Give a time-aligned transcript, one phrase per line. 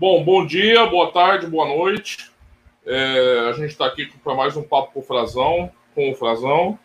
[0.00, 2.30] Bom, bom dia, boa tarde, boa noite.
[2.86, 6.78] É, a gente está aqui para mais um papo com o Frazão, com o Frazão.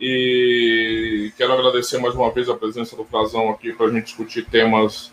[0.00, 4.44] E quero agradecer mais uma vez a presença do Frazão aqui para a gente discutir
[4.46, 5.12] temas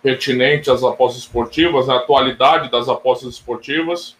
[0.00, 4.16] pertinentes às apostas esportivas, a atualidade das apostas esportivas.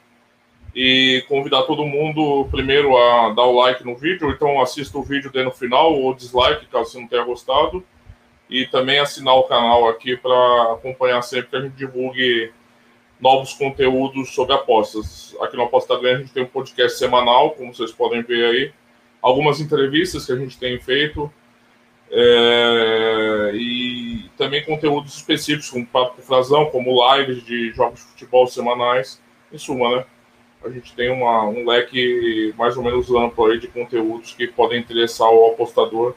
[0.75, 5.31] E convidar todo mundo primeiro a dar o like no vídeo, então assista o vídeo
[5.33, 7.85] daí no final ou dislike, caso você não tenha gostado
[8.49, 12.53] e também assinar o canal aqui para acompanhar sempre que a gente divulgue
[13.21, 15.35] novos conteúdos sobre apostas.
[15.41, 18.73] Aqui no Aposta Grande a gente tem um podcast semanal, como vocês podem ver aí,
[19.23, 21.33] algumas entrevistas que a gente tem feito
[22.11, 29.21] é, e também conteúdos específicos, como Papo Frazão, como lives de jogos de futebol semanais.
[29.53, 30.05] Em suma, né?
[30.65, 34.81] A gente tem uma, um leque mais ou menos amplo aí de conteúdos que podem
[34.81, 36.15] interessar o apostador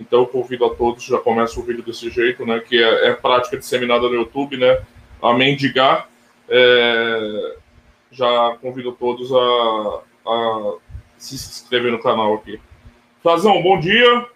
[0.00, 2.60] então eu convido a todos, já começa o vídeo desse jeito, né?
[2.60, 4.80] Que é, é prática disseminada no YouTube, né?
[5.20, 6.08] A mendigar.
[6.48, 7.56] É,
[8.10, 10.74] já convido todos a, a,
[11.18, 12.60] se inscrever no canal aqui.
[13.22, 14.26] Frazão, bom dia.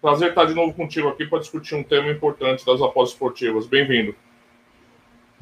[0.00, 3.66] Prazer estar de novo contigo aqui para discutir um tema importante das apostas esportivas.
[3.66, 4.14] Bem-vindo.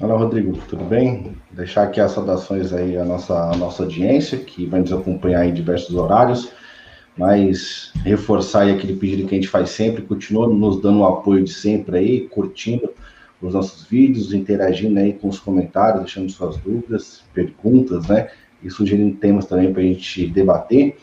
[0.00, 1.36] Olá, Rodrigo, tudo bem?
[1.50, 5.52] Deixar aqui as saudações aí à nossa, à nossa audiência, que vai nos acompanhar em
[5.52, 6.52] diversos horários
[7.20, 11.52] mas reforçar aquele pedido que a gente faz sempre, continua nos dando o apoio de
[11.52, 12.94] sempre aí, curtindo
[13.42, 18.30] os nossos vídeos, interagindo aí com os comentários, deixando suas dúvidas, perguntas, né?
[18.62, 20.96] E sugerindo temas também para a gente debater.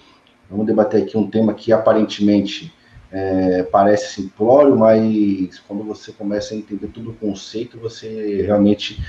[0.49, 2.73] Vamos debater aqui um tema que aparentemente
[3.11, 8.99] é, parece simplório, mas quando você começa a entender todo o conceito, você realmente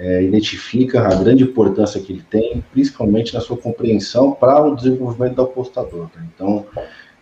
[0.00, 5.34] é, identifica a grande importância que ele tem, principalmente na sua compreensão para o desenvolvimento
[5.34, 6.08] do apostador.
[6.16, 6.26] Né?
[6.34, 6.66] Então,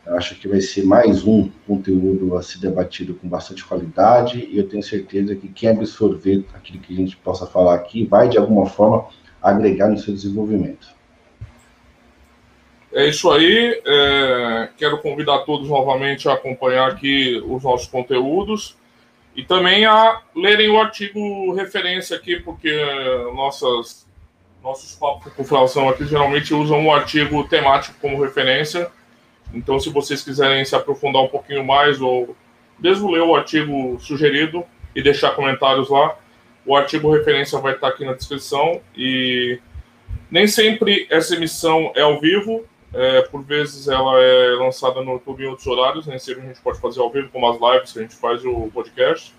[0.07, 4.69] acho que vai ser mais um conteúdo a ser debatido com bastante qualidade e eu
[4.69, 8.67] tenho certeza que quem absorver aquilo que a gente possa falar aqui vai, de alguma
[8.67, 9.09] forma,
[9.43, 10.87] agregar no seu desenvolvimento.
[12.93, 13.83] É isso aí.
[13.85, 18.77] É, quero convidar todos novamente a acompanhar aqui os nossos conteúdos.
[19.35, 22.75] E também a lerem o artigo referência aqui, porque
[23.35, 24.07] nossas,
[24.63, 28.91] nossos papos com população aqui geralmente usam um artigo temático como referência.
[29.55, 32.37] Então, se vocês quiserem se aprofundar um pouquinho mais, ou
[32.79, 36.17] mesmo ler o artigo sugerido e deixar comentários lá,
[36.67, 38.81] o artigo referência vai estar aqui na descrição.
[38.97, 39.59] E
[40.31, 45.45] nem sempre essa emissão é ao vivo, é, por vezes ela é lançada no YouTube
[45.45, 47.99] em outros horários, nem sempre a gente pode fazer ao vivo, como as lives que
[47.99, 49.35] a gente faz o podcast.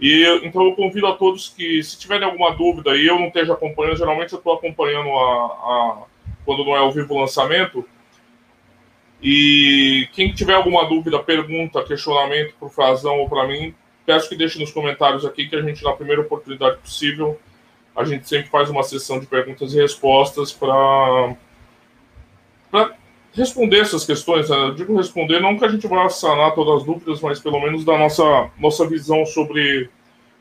[0.00, 3.52] E então eu convido a todos que, se tiverem alguma dúvida e eu não esteja
[3.52, 6.02] acompanhando, geralmente eu estou acompanhando a, a,
[6.44, 7.86] quando não é ao vivo o lançamento.
[9.22, 13.74] E quem tiver alguma dúvida, pergunta, questionamento para o Frazão ou para mim,
[14.06, 17.38] peço que deixe nos comentários aqui que a gente, na primeira oportunidade possível,
[17.94, 21.36] a gente sempre faz uma sessão de perguntas e respostas para
[22.70, 22.94] para
[23.32, 24.48] responder essas questões.
[24.48, 24.56] Né?
[24.56, 27.84] Eu digo responder, não que a gente vá sanar todas as dúvidas, mas pelo menos
[27.84, 29.88] da nossa, nossa visão sobre,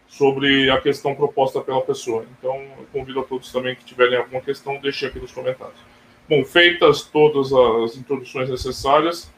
[0.07, 2.25] sobre a questão proposta pela pessoa.
[2.38, 5.79] Então, eu convido a todos também que tiverem alguma questão, deixem aqui nos comentários.
[6.28, 9.31] Bom, feitas todas as introduções necessárias,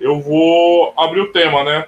[0.00, 1.86] eu vou abrir o tema, né?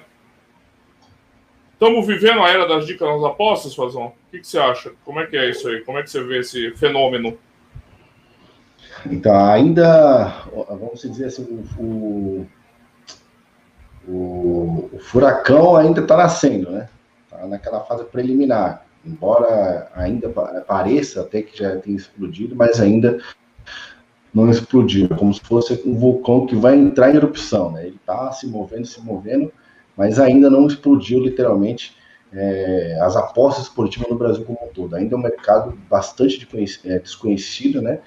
[1.73, 4.05] Estamos vivendo a era das dicas nas apostas, Fazão?
[4.05, 4.93] O que, que, você acha?
[5.03, 5.81] Como é que é isso aí?
[5.81, 7.37] Como é que você vê esse fenômeno?
[9.05, 11.43] Então, ainda, vamos dizer assim,
[11.77, 12.45] o,
[14.07, 16.89] o, o furacão ainda está nascendo, né?
[17.25, 18.85] Está naquela fase preliminar.
[19.05, 23.19] Embora ainda pareça até que já tenha explodido, mas ainda
[24.33, 25.07] não explodiu.
[25.11, 27.85] É como se fosse um vulcão que vai entrar em erupção, né?
[27.85, 29.51] Ele está se movendo, se movendo,
[29.95, 31.95] mas ainda não explodiu literalmente
[32.33, 34.95] é, as apostas esportivas no Brasil como um todo.
[34.95, 36.47] Ainda é um mercado bastante
[36.85, 37.99] é, desconhecido, né?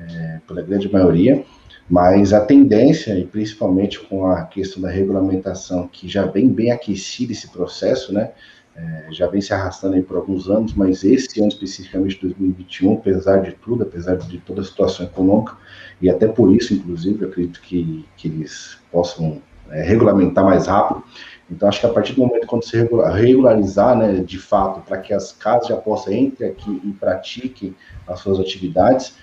[0.00, 1.44] É, pela grande maioria,
[1.88, 7.32] mas a tendência, e principalmente com a questão da regulamentação, que já vem bem aquecido
[7.32, 8.30] esse processo, né?
[8.76, 13.38] É, já vem se arrastando aí por alguns anos, mas esse ano especificamente 2021, apesar
[13.38, 15.56] de tudo, apesar de toda a situação econômica,
[16.00, 21.02] e até por isso, inclusive, eu acredito que, que eles possam é, regulamentar mais rápido.
[21.50, 25.14] Então, acho que a partir do momento quando se regularizar, né, de fato, para que
[25.14, 27.74] as casas de aposta entrem aqui e pratiquem
[28.06, 29.16] as suas atividades,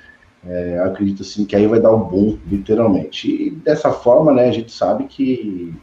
[0.47, 3.29] é, acredito assim que aí vai dar um boom, literalmente.
[3.29, 5.73] E dessa forma, né, a gente sabe que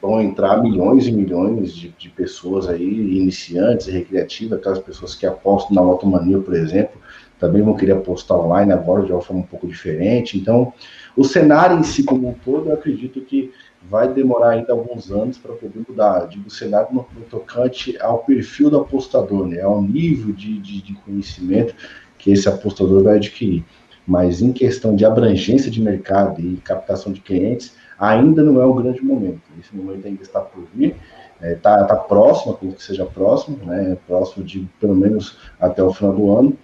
[0.00, 5.76] vão entrar milhões e milhões de, de pessoas aí, iniciantes recreativas, aquelas pessoas que apostam
[5.76, 7.00] na Lotomania, por exemplo,
[7.38, 10.36] também vão querer apostar online agora de uma forma um pouco diferente.
[10.36, 10.72] Então,
[11.16, 13.52] o cenário em si como um todo, eu acredito que
[13.82, 16.26] vai demorar ainda alguns anos para poder mudar.
[16.26, 20.82] Digo, o cenário no, no, tocante ao perfil do apostador, né, ao nível de, de,
[20.82, 21.74] de conhecimento
[22.18, 23.64] que esse apostador vai adquirir.
[24.12, 28.74] Mas em questão de abrangência de mercado e captação de clientes, ainda não é o
[28.74, 29.40] grande momento.
[29.58, 30.96] Esse momento ainda está por vir,
[31.40, 35.82] está é, tá, tá próximo, acredito que seja próximo, né, próximo de pelo menos até
[35.82, 36.58] o final do ano,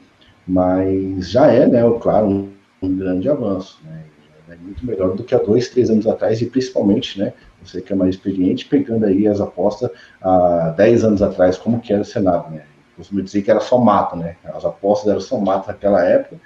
[0.47, 2.53] mas já é, né, claro, um,
[2.83, 3.81] um grande avanço.
[3.83, 4.05] Né,
[4.51, 7.95] é muito melhor do que há dois, três anos atrás, e principalmente, né, você que
[7.95, 9.91] é mais experiente, pegando aí as apostas
[10.21, 12.65] há dez anos atrás, como que era o Senado, né?
[12.95, 14.37] Costumo dizer que era só mato, né?
[14.45, 16.37] As apostas eram só mato naquela época,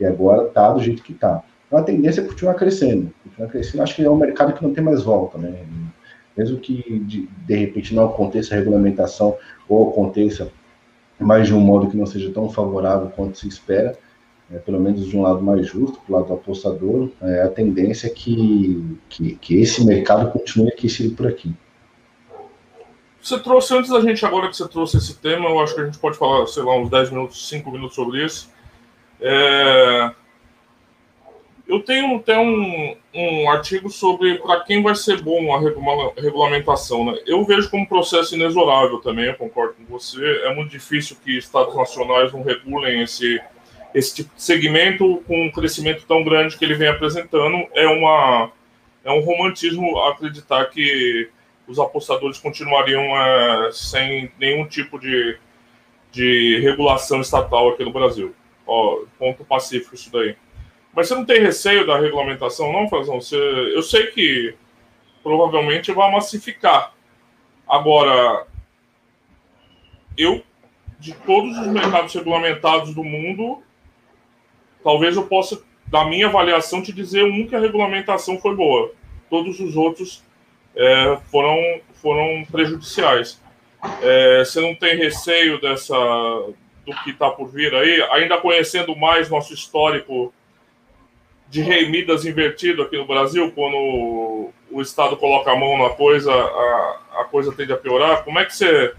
[0.00, 1.42] e agora tá do jeito que tá.
[1.66, 3.82] Então a tendência é continuar crescendo, continuar crescendo.
[3.82, 5.64] Acho que é um mercado que não tem mais volta, né?
[6.36, 9.36] Mesmo que de, de repente não aconteça a regulamentação
[9.68, 10.50] ou aconteça
[11.18, 13.96] mais de um modo que não seja tão favorável quanto se espera,
[14.50, 18.08] é, pelo menos de um lado mais justo, do lado do apostador, é, a tendência
[18.08, 21.54] é que, que, que esse mercado continue aquecido por aqui.
[23.22, 25.84] Você trouxe, antes da gente, agora que você trouxe esse tema, eu acho que a
[25.84, 28.50] gente pode falar, sei lá, uns 10 minutos, 5 minutos sobre isso.
[29.20, 30.10] É...
[31.70, 35.60] Eu tenho até um, um artigo sobre para quem vai ser bom a
[36.20, 37.04] regulamentação.
[37.04, 37.18] Né?
[37.24, 40.42] Eu vejo como um processo inexorável também, eu concordo com você.
[40.46, 43.40] É muito difícil que estados nacionais não regulem esse,
[43.94, 47.64] esse tipo de segmento com um crescimento tão grande que ele vem apresentando.
[47.72, 48.50] É, uma,
[49.04, 51.28] é um romantismo acreditar que
[51.68, 55.38] os apostadores continuariam é, sem nenhum tipo de,
[56.10, 58.34] de regulação estatal aqui no Brasil.
[58.72, 60.36] Ó, ponto pacífico isso daí.
[60.94, 63.20] Mas você não tem receio da regulamentação, não, Frazão?
[63.20, 64.54] Você, eu sei que
[65.24, 66.94] provavelmente vai massificar.
[67.68, 68.46] Agora,
[70.16, 70.40] eu,
[71.00, 73.60] de todos os mercados regulamentados do mundo,
[74.84, 78.92] talvez eu possa, da minha avaliação, te dizer um que a regulamentação foi boa.
[79.28, 80.22] Todos os outros
[80.76, 83.42] é, foram, foram prejudiciais.
[84.00, 85.96] É, você não tem receio dessa
[86.84, 90.32] do que está por vir aí, ainda conhecendo mais nosso histórico
[91.48, 96.32] de rei Midas invertido aqui no Brasil, quando o Estado coloca a mão na coisa,
[96.32, 98.24] a, a coisa tende a piorar.
[98.24, 98.94] Como é que você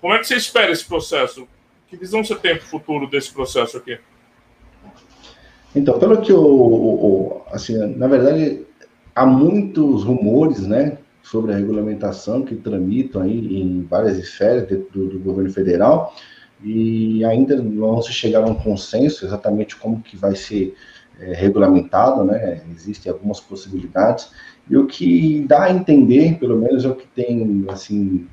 [0.00, 1.46] como é que você espera esse processo?
[1.88, 3.98] Que visão você tem para o futuro desse processo aqui?
[5.76, 8.66] Então, pelo que eu, assim, na verdade,
[9.14, 15.18] há muitos rumores, né, sobre a regulamentação que tramitam aí em várias esferas do, do
[15.20, 16.14] governo federal
[16.62, 20.74] e ainda não se chegaram a um consenso exatamente como que vai ser
[21.18, 22.62] é, regulamentado, né?
[22.70, 24.30] Existem algumas possibilidades
[24.68, 28.28] e o que dá a entender, pelo menos é o que tem assim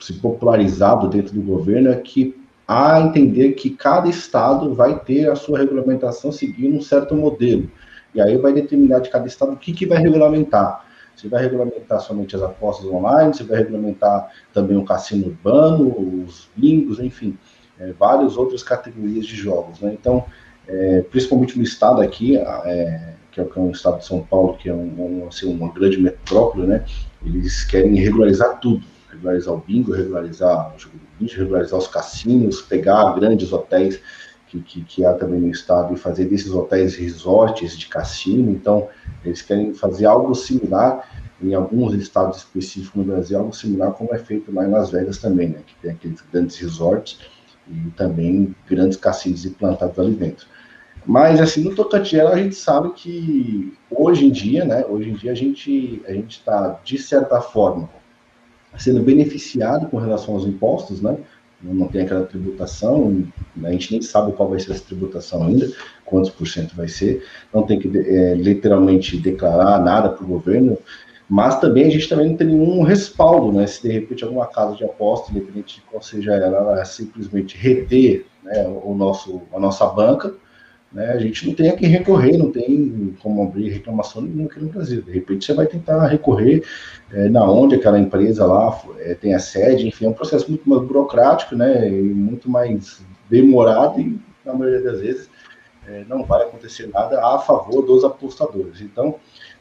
[0.00, 2.36] se popularizado dentro do governo, é que
[2.66, 7.70] há a entender que cada estado vai ter a sua regulamentação seguindo um certo modelo.
[8.14, 10.84] E aí vai determinar de cada estado o que, que vai regulamentar.
[11.16, 16.48] Se vai regulamentar somente as apostas online, se vai regulamentar também o cassino urbano, os
[16.56, 17.36] bingos, enfim,
[17.80, 19.80] é, várias outras categorias de jogos.
[19.80, 19.96] Né?
[19.98, 20.24] Então,
[20.66, 24.74] é, principalmente no estado aqui, é, que é o estado de São Paulo, que é
[24.74, 26.84] um, um, assim, uma grande metrópole, né?
[27.24, 32.60] Eles querem regularizar tudo, regularizar o bingo, regularizar o jogo de bicho, regularizar os cassinos,
[32.60, 34.00] pegar grandes hotéis
[34.48, 38.50] que, que, que, há também no estado e fazer desses hotéis resorts de cassino.
[38.50, 38.88] Então,
[39.24, 41.06] eles querem fazer algo similar
[41.40, 45.18] em alguns estados específicos no Brasil, algo similar como é feito lá em Las Vegas
[45.18, 45.60] também, né?
[45.66, 47.18] Que tem aqueles grandes resorts
[47.70, 50.46] e também grandes cassinos implantados ali dentro.
[51.06, 55.32] Mas, assim, no tocante a gente sabe que hoje em dia, né, hoje em dia
[55.32, 57.88] a gente a está, de certa forma,
[58.76, 61.16] sendo beneficiado com relação aos impostos, né,
[61.62, 63.26] não tem aquela tributação,
[63.64, 65.70] a gente nem sabe qual vai ser essa tributação ainda,
[66.04, 70.78] quantos por cento vai ser, não tem que é, literalmente declarar nada para o governo,
[71.28, 74.74] mas também a gente também não tem nenhum respaldo, né, se de repente alguma casa
[74.76, 79.84] de aposta, independente de qual seja ela, ela simplesmente reter né, o nosso, a nossa
[79.86, 80.32] banca,
[80.90, 84.58] né, a gente não tem a quem recorrer, não tem como abrir reclamação nenhuma aqui
[84.58, 85.02] no Brasil.
[85.02, 86.64] De repente você vai tentar recorrer
[87.12, 90.66] é, na onde aquela empresa lá é, tem a sede, enfim, é um processo muito
[90.66, 95.28] mais burocrático, né, e muito mais demorado e, na maioria das vezes,
[95.86, 98.80] é, não vai acontecer nada a favor dos apostadores.
[98.80, 99.16] Então,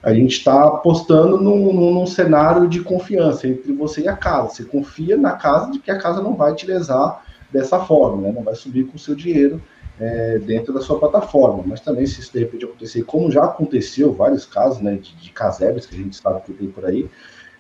[0.08, 4.54] a gente está apostando num, num, cenário de confiança entre você e a casa.
[4.54, 8.32] Você confia na casa de que a casa não vai te lesar dessa forma, né,
[8.32, 9.62] não vai subir com o seu dinheiro
[10.00, 11.62] é, dentro da sua plataforma.
[11.66, 15.30] Mas também, se isso de repente acontecer, como já aconteceu vários casos né, de, de
[15.32, 17.10] casebres que a gente sabe que tem por aí,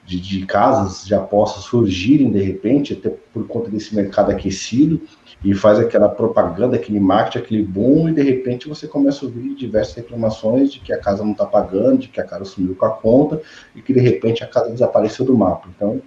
[0.07, 5.01] de, de casas de apostas surgirem de repente, até por conta desse mercado aquecido,
[5.43, 9.53] e faz aquela propaganda, aquele marketing, aquele boom, e de repente você começa a ouvir
[9.53, 12.85] diversas reclamações de que a casa não está pagando, de que a casa sumiu com
[12.85, 13.41] a conta,
[13.75, 15.67] e que de repente a casa desapareceu do mapa.
[15.75, 16.01] Então,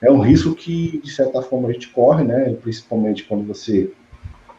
[0.00, 2.56] é um risco que, de certa forma, a gente corre, né?
[2.60, 3.92] Principalmente quando você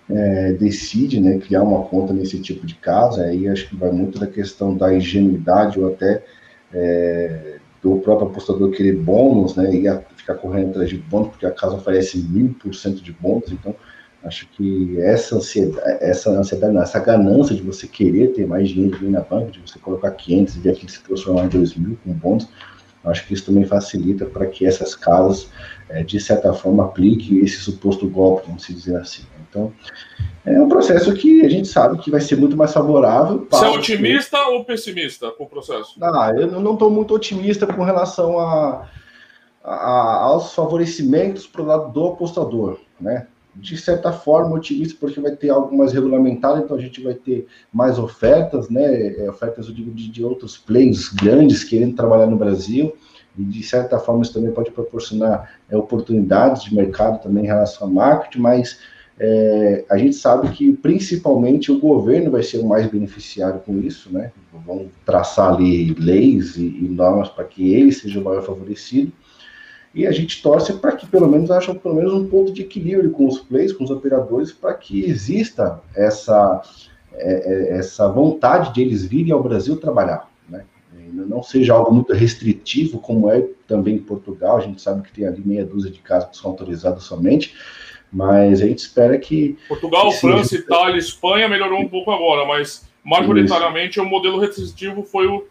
[0.10, 4.20] é, decide né, criar uma conta nesse tipo de casa, aí acho que vai muito
[4.20, 6.24] da questão da ingenuidade ou até
[6.74, 9.86] é, do próprio apostador querer bônus, né, e
[10.18, 13.76] ficar correndo atrás de bônus, porque a casa oferece mil por cento de bônus, então
[14.24, 19.22] acho que essa ansiedade, essa ansiedade, essa ganância de você querer ter mais dinheiro na
[19.22, 22.50] banca, de você colocar 500 e ver aquilo se transformar em 2 mil com bônus,
[23.04, 25.48] acho que isso também facilita para que essas casas,
[25.88, 29.26] é, de certa forma, apliquem esse suposto golpe, vamos dizer assim.
[29.48, 29.72] Então,
[30.46, 33.48] é um processo que a gente sabe que vai ser muito mais favorável.
[33.50, 34.52] Você é otimista que...
[34.52, 35.98] ou pessimista com o processo?
[36.02, 38.88] Ah, eu não estou muito otimista com relação a,
[39.64, 43.28] a aos favorecimentos para o lado do apostador, né?
[43.56, 47.48] De certa forma, otimista, porque vai ter algo mais regulamentado, então a gente vai ter
[47.74, 49.16] mais ofertas, né?
[49.18, 52.96] É, ofertas, eu digo, de, de outros players grandes querendo trabalhar no Brasil
[53.38, 57.88] e de certa forma isso também pode proporcionar é, oportunidades de mercado também em relação
[57.88, 58.80] ao marketing, mas
[59.18, 64.12] é, a gente sabe que principalmente o governo vai ser o mais beneficiário com isso,
[64.12, 64.32] né?
[64.66, 69.12] Vão traçar ali leis e, e normas para que ele seja o maior favorecido.
[69.94, 73.12] E a gente torce para que pelo menos haja pelo menos um ponto de equilíbrio
[73.12, 76.62] com os players, com os operadores, para que exista essa,
[77.14, 80.66] é, é, essa vontade de eles virem ao Brasil trabalhar, né?
[81.14, 85.26] Não seja algo muito restritivo, como é também em Portugal, a gente sabe que tem
[85.26, 87.56] ali meia dúzia de casos que são autorizados somente,
[88.16, 89.58] mas a gente espera que.
[89.68, 90.62] Portugal, que França, seja...
[90.62, 94.04] Itália, Espanha melhorou um pouu agora, mas majoritariamente Isso.
[94.04, 95.46] o modelo restritivo foi o,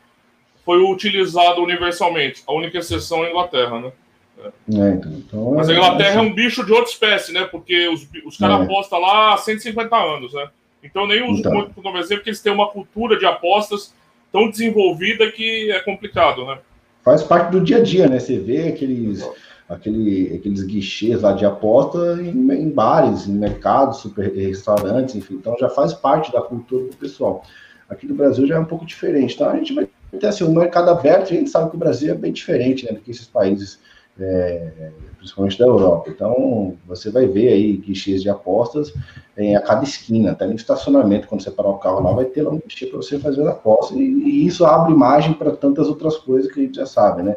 [0.65, 2.43] foi o utilizado universalmente.
[2.47, 3.93] A única exceção é a Inglaterra, né?
[4.39, 4.47] É.
[4.47, 6.27] É, então, então, mas a é Inglaterra é, assim.
[6.27, 7.45] é, um bicho de outra espécie, né?
[7.45, 8.65] Porque os, os caras é.
[8.65, 10.49] apostam lá há 150 anos, né?
[10.83, 11.53] Então nem uso então.
[11.53, 13.95] muito como exemplo, porque eles têm uma cultura de apostas
[14.33, 16.59] tão desenvolvida que é complicado, né?
[17.05, 18.19] Faz parte do dia a dia, né?
[18.19, 19.23] Você vê aqueles
[19.69, 25.35] aquele, aqueles guichês lá de aposta em, em, bares, em mercados, super restaurantes, enfim.
[25.35, 27.43] Então já faz parte da cultura do pessoal.
[27.89, 29.35] Aqui no Brasil já é um pouco diferente.
[29.35, 32.13] Então a gente vai ter assim, um mercado aberto, a gente sabe que o Brasil
[32.13, 33.81] é bem diferente né, do que esses países,
[34.19, 36.11] é, principalmente da Europa.
[36.11, 38.93] Então você vai ver aí guichês de apostas
[39.37, 42.43] em, a cada esquina, até no estacionamento, quando você parar o carro lá, vai ter
[42.43, 43.95] lá um guichê para você fazer a aposta.
[43.95, 47.37] E, e isso abre margem para tantas outras coisas que a gente já sabe, né?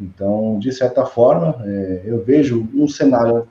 [0.00, 3.46] Então, de certa forma, é, eu vejo um cenário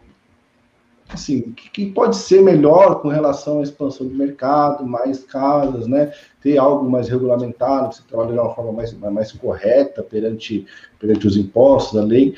[1.11, 6.11] assim, que, que, pode ser melhor com relação à expansão do mercado, mais casas, né?
[6.41, 10.65] Ter algo mais regulamentado, você trabalhar de uma forma mais, mais correta perante,
[10.99, 12.35] perante os impostos, a lei.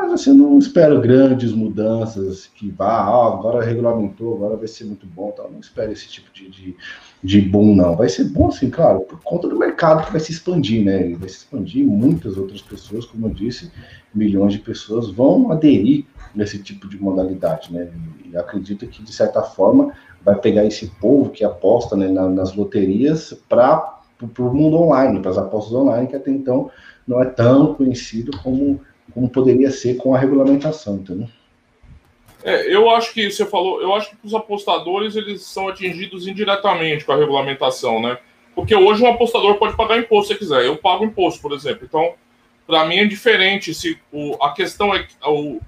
[0.00, 5.06] Mas assim, não espero grandes mudanças que vá, ah, agora regulamentou, agora vai ser muito
[5.06, 5.30] bom.
[5.30, 5.42] Tá?
[5.42, 6.76] Não espero esse tipo de, de,
[7.22, 7.94] de boom, não.
[7.94, 11.02] Vai ser bom, sim, claro, por conta do mercado que vai se expandir, né?
[11.02, 13.70] Ele vai se expandir, muitas outras pessoas, como eu disse,
[14.14, 17.90] milhões de pessoas vão aderir nesse tipo de modalidade, né?
[18.24, 19.92] E acredito que, de certa forma,
[20.24, 25.38] vai pegar esse povo que aposta né, nas loterias para o mundo online, para as
[25.38, 26.70] apostas online, que até então
[27.06, 28.80] não é tão conhecido como
[29.12, 31.28] como poderia ser com a regulamentação, entendeu?
[32.42, 37.04] É, eu acho que você falou, eu acho que os apostadores eles são atingidos indiretamente
[37.04, 38.18] com a regulamentação, né?
[38.54, 40.64] Porque hoje um apostador pode pagar imposto se quiser.
[40.64, 41.84] Eu pago imposto, por exemplo.
[41.84, 42.14] Então,
[42.66, 45.60] para mim é diferente se o, a questão é o,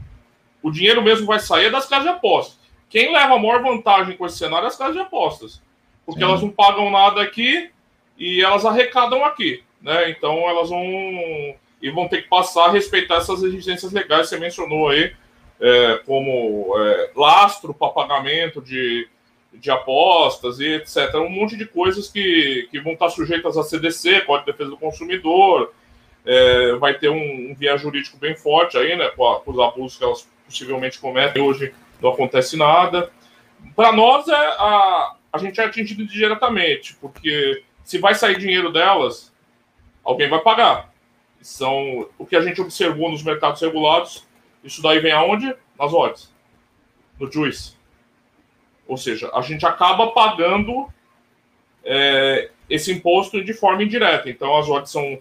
[0.62, 2.58] o dinheiro mesmo vai sair das casas de apostas.
[2.88, 5.62] Quem leva a maior vantagem com esse cenário é as casas de apostas.
[6.04, 6.26] Porque Sim.
[6.26, 7.70] elas não pagam nada aqui
[8.18, 10.10] e elas arrecadam aqui, né?
[10.10, 14.38] Então elas vão e vão ter que passar a respeitar essas exigências legais que você
[14.38, 15.12] mencionou aí,
[15.60, 19.08] é, como é, lastro para pagamento de,
[19.52, 21.14] de apostas e etc.
[21.16, 24.76] Um monte de coisas que, que vão estar sujeitas à CDC, Código de Defesa do
[24.76, 25.74] Consumidor,
[26.24, 29.58] é, vai ter um, um viés jurídico bem forte aí, né, com, a, com, os
[29.58, 31.42] abusos que elas possivelmente cometem.
[31.42, 33.10] Hoje não acontece nada.
[33.74, 39.32] Para nós, é a, a gente é atingido diretamente, porque se vai sair dinheiro delas,
[40.04, 40.91] alguém vai pagar
[41.42, 44.26] são o que a gente observou nos mercados regulados.
[44.62, 45.54] Isso daí vem aonde?
[45.78, 46.32] Nas odds,
[47.18, 47.74] no juice.
[48.86, 50.88] Ou seja, a gente acaba pagando
[51.84, 54.28] é, esse imposto de forma indireta.
[54.30, 55.18] Então, as odds são,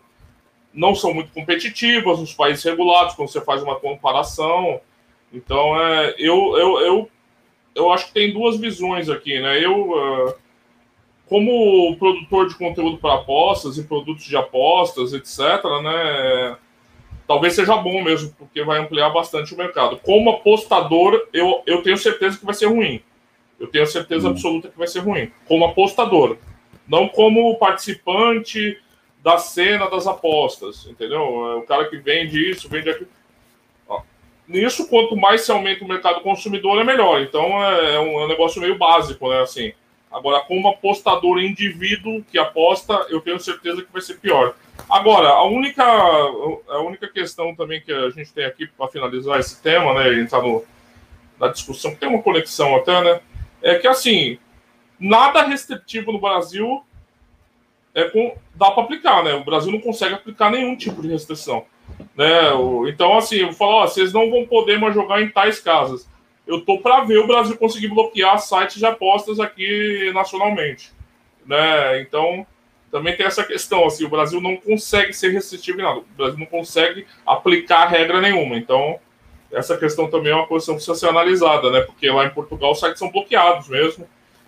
[0.73, 4.79] não são muito competitivas nos países regulados, quando você faz uma comparação.
[5.33, 7.11] Então, é, eu, eu, eu,
[7.75, 9.39] eu acho que tem duas visões aqui.
[9.39, 9.63] Né?
[9.63, 10.37] Eu.
[11.31, 16.57] Como produtor de conteúdo para apostas e produtos de apostas, etc., né?
[17.25, 19.95] talvez seja bom mesmo, porque vai ampliar bastante o mercado.
[20.03, 23.01] Como apostador, eu, eu tenho certeza que vai ser ruim.
[23.57, 24.31] Eu tenho certeza hum.
[24.31, 25.31] absoluta que vai ser ruim.
[25.45, 26.35] Como apostador.
[26.85, 28.77] Não como participante
[29.23, 31.21] da cena das apostas, entendeu?
[31.21, 33.07] É o cara que vende isso, vende aquilo.
[34.45, 37.21] Nisso, quanto mais se aumenta o mercado consumidor, é melhor.
[37.21, 39.39] Então, é, é um, é um negócio meio básico, né?
[39.39, 39.71] Assim,
[40.11, 44.55] agora, como apostador indivíduo que aposta, eu tenho certeza que vai ser pior.
[44.89, 49.61] Agora, a única, a única questão também que a gente tem aqui para finalizar esse
[49.61, 50.19] tema, né?
[50.19, 50.63] Entrar no,
[51.39, 53.21] na discussão, que tem uma conexão até, né?
[53.61, 54.37] É que, assim,
[54.99, 56.83] nada restritivo no Brasil
[57.93, 59.33] é com, dá para aplicar, né?
[59.33, 61.65] O Brasil não consegue aplicar nenhum tipo de restrição.
[62.15, 62.49] Né?
[62.87, 66.09] Então, assim, eu falo, ó, vocês não vão poder mais jogar em tais casas.
[66.45, 70.91] Eu tô para ver o Brasil conseguir bloquear sites de apostas aqui nacionalmente.
[71.45, 72.01] Né?
[72.01, 72.45] Então,
[72.91, 75.99] também tem essa questão, assim, o Brasil não consegue ser restritivo em nada.
[75.99, 78.57] O Brasil não consegue aplicar regra nenhuma.
[78.57, 78.99] Então,
[79.51, 81.81] essa questão também é uma questão que precisa ser analisada, né?
[81.81, 84.07] Porque lá em Portugal os sites são bloqueados mesmo.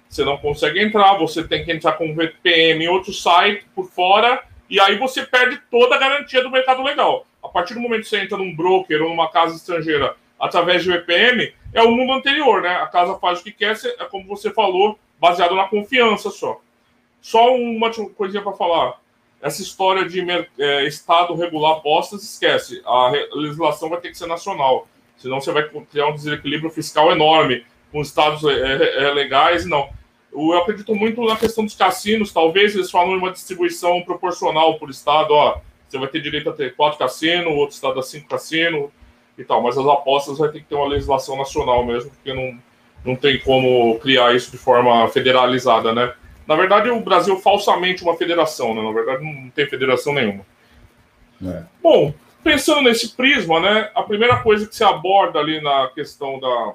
[0.09, 4.43] Você não consegue entrar, você tem que entrar com VPN em outro site por fora,
[4.69, 7.25] e aí você perde toda a garantia do mercado legal.
[7.43, 10.91] A partir do momento que você entra num broker ou numa casa estrangeira através de
[10.91, 12.75] VPN, é o mundo anterior, né?
[12.75, 16.59] A casa faz o que quer, é como você falou, baseado na confiança só.
[17.21, 18.99] Só uma coisinha para falar.
[19.41, 20.21] Essa história de
[20.59, 22.81] é, Estado regular apostas, esquece.
[22.85, 24.85] A legislação vai ter que ser nacional.
[25.15, 29.65] Senão você vai criar um desequilíbrio fiscal enorme com estados é, é, é legais.
[29.65, 29.89] Não.
[30.33, 32.33] Eu acredito muito na questão dos cassinos.
[32.33, 35.31] Talvez eles falam uma distribuição proporcional por estado.
[35.31, 38.91] Ó, você vai ter direito a ter quatro cassinos, outro estado a cinco cassinos
[39.37, 39.61] e tal.
[39.61, 42.57] Mas as apostas vai ter que ter uma legislação nacional mesmo, porque não,
[43.03, 46.13] não tem como criar isso de forma federalizada, né?
[46.45, 48.81] Na verdade, o Brasil é falsamente uma federação, né?
[48.81, 50.45] Na verdade, não tem federação nenhuma.
[51.45, 51.63] É.
[51.81, 52.13] Bom,
[52.43, 53.89] pensando nesse prisma, né?
[53.95, 56.73] A primeira coisa que se aborda ali na questão da,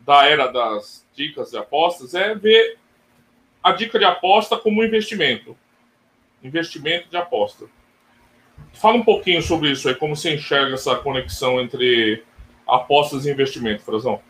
[0.00, 2.78] da era das dicas de apostas é ver
[3.62, 5.56] a dica de aposta como investimento.
[6.42, 7.66] Investimento de aposta.
[8.72, 12.22] Fala um pouquinho sobre isso aí, como você enxerga essa conexão entre
[12.66, 14.20] apostas e investimento, Frazão.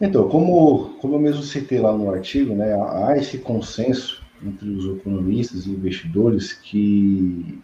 [0.00, 4.98] Então, como, como eu mesmo citei lá no artigo, né, há esse consenso entre os
[4.98, 7.58] economistas e investidores que,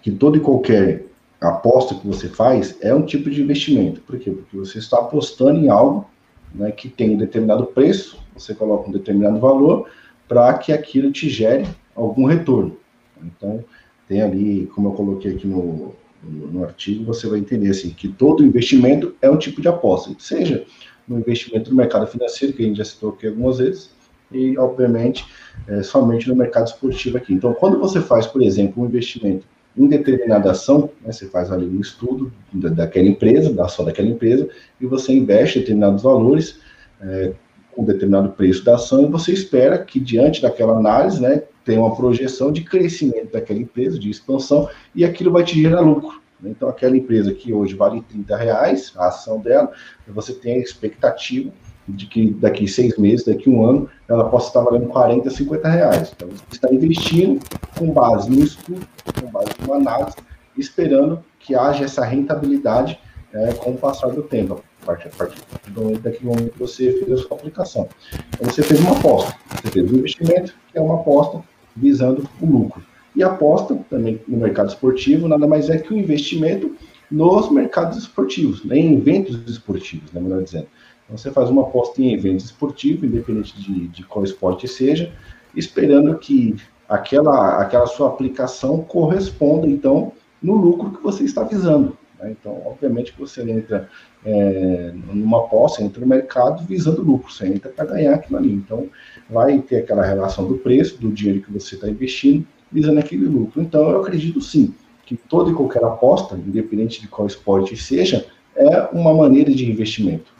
[0.00, 1.06] que todo e qualquer
[1.40, 4.00] aposta que você faz é um tipo de investimento.
[4.02, 4.30] Por quê?
[4.30, 6.08] Porque você está apostando em algo
[6.54, 9.88] né, que tem um determinado preço, você coloca um determinado valor
[10.28, 12.76] para que aquilo te gere algum retorno.
[13.22, 13.64] Então,
[14.08, 18.08] tem ali, como eu coloquei aqui no, no, no, artigo, você vai entender assim, que
[18.08, 20.64] todo investimento é um tipo de aposta, seja
[21.06, 23.90] no investimento no mercado financeiro, que a gente já citou aqui algumas vezes,
[24.30, 25.24] e, obviamente,
[25.66, 27.32] é, somente no mercado esportivo aqui.
[27.32, 31.66] Então, quando você faz, por exemplo, um investimento em determinada ação, né, você faz ali
[31.66, 34.48] um estudo da, daquela empresa, da ação daquela empresa,
[34.80, 36.60] e você investe determinados valores,
[37.00, 37.32] é,
[37.78, 41.94] com determinado preço da ação, e você espera que, diante daquela análise, né, tenha uma
[41.94, 46.20] projeção de crescimento daquela empresa, de expansão, e aquilo vai te gerar lucro.
[46.40, 46.50] Né.
[46.50, 49.70] Então, aquela empresa que hoje vale 30 reais, a ação dela,
[50.08, 51.52] você tem a expectativa
[51.86, 56.12] de que daqui seis meses, daqui um ano, ela possa estar valendo 40, 50 reais.
[56.16, 57.40] Então, você está investindo
[57.78, 58.84] com base no estudo,
[59.20, 60.16] com base numa análise,
[60.56, 62.98] esperando que haja essa rentabilidade
[63.32, 66.92] é, com o passar do tempo, a partir, a partir do momento, momento que você
[66.92, 67.88] fez a sua aplicação.
[68.34, 71.42] Então, você fez uma aposta, você fez um investimento, que é uma aposta
[71.76, 72.82] visando o lucro.
[73.14, 76.74] E aposta também no mercado esportivo nada mais é que um investimento
[77.10, 80.66] nos mercados esportivos, né, em eventos esportivos, né, melhor dizendo.
[81.04, 85.12] Então, você faz uma aposta em eventos esportivos, independente de, de qual esporte seja,
[85.54, 86.56] esperando que
[86.88, 91.96] aquela, aquela sua aplicação corresponda, então, no lucro que você está visando.
[92.18, 92.34] Né?
[92.38, 93.88] Então, obviamente que você entra
[94.24, 98.52] é, numa aposta, entra no mercado visando lucro, você entra para ganhar aquilo ali.
[98.52, 98.88] Então,
[99.28, 103.60] vai ter aquela relação do preço, do dinheiro que você está investindo, visando aquele lucro.
[103.62, 108.88] Então, eu acredito sim que toda e qualquer aposta, independente de qual esporte seja, é
[108.92, 110.38] uma maneira de investimento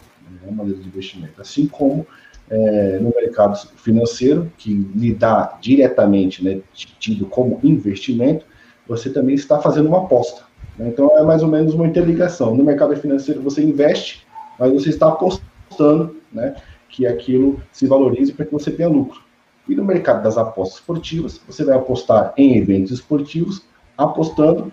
[0.49, 1.41] uma maneira de investimento.
[1.41, 2.07] Assim como
[2.51, 6.61] é, no mercado financeiro, que lhe dá diretamente, né,
[6.99, 8.45] tido como investimento,
[8.87, 10.48] você também está fazendo uma aposta.
[10.79, 10.88] Né?
[10.88, 12.55] Então é mais ou menos uma interligação.
[12.55, 14.27] No mercado financeiro você investe,
[14.59, 16.55] mas você está apostando né,
[16.88, 19.21] que aquilo se valorize para que você tenha lucro.
[19.69, 23.62] E no mercado das apostas esportivas, você vai apostar em eventos esportivos,
[23.97, 24.73] apostando,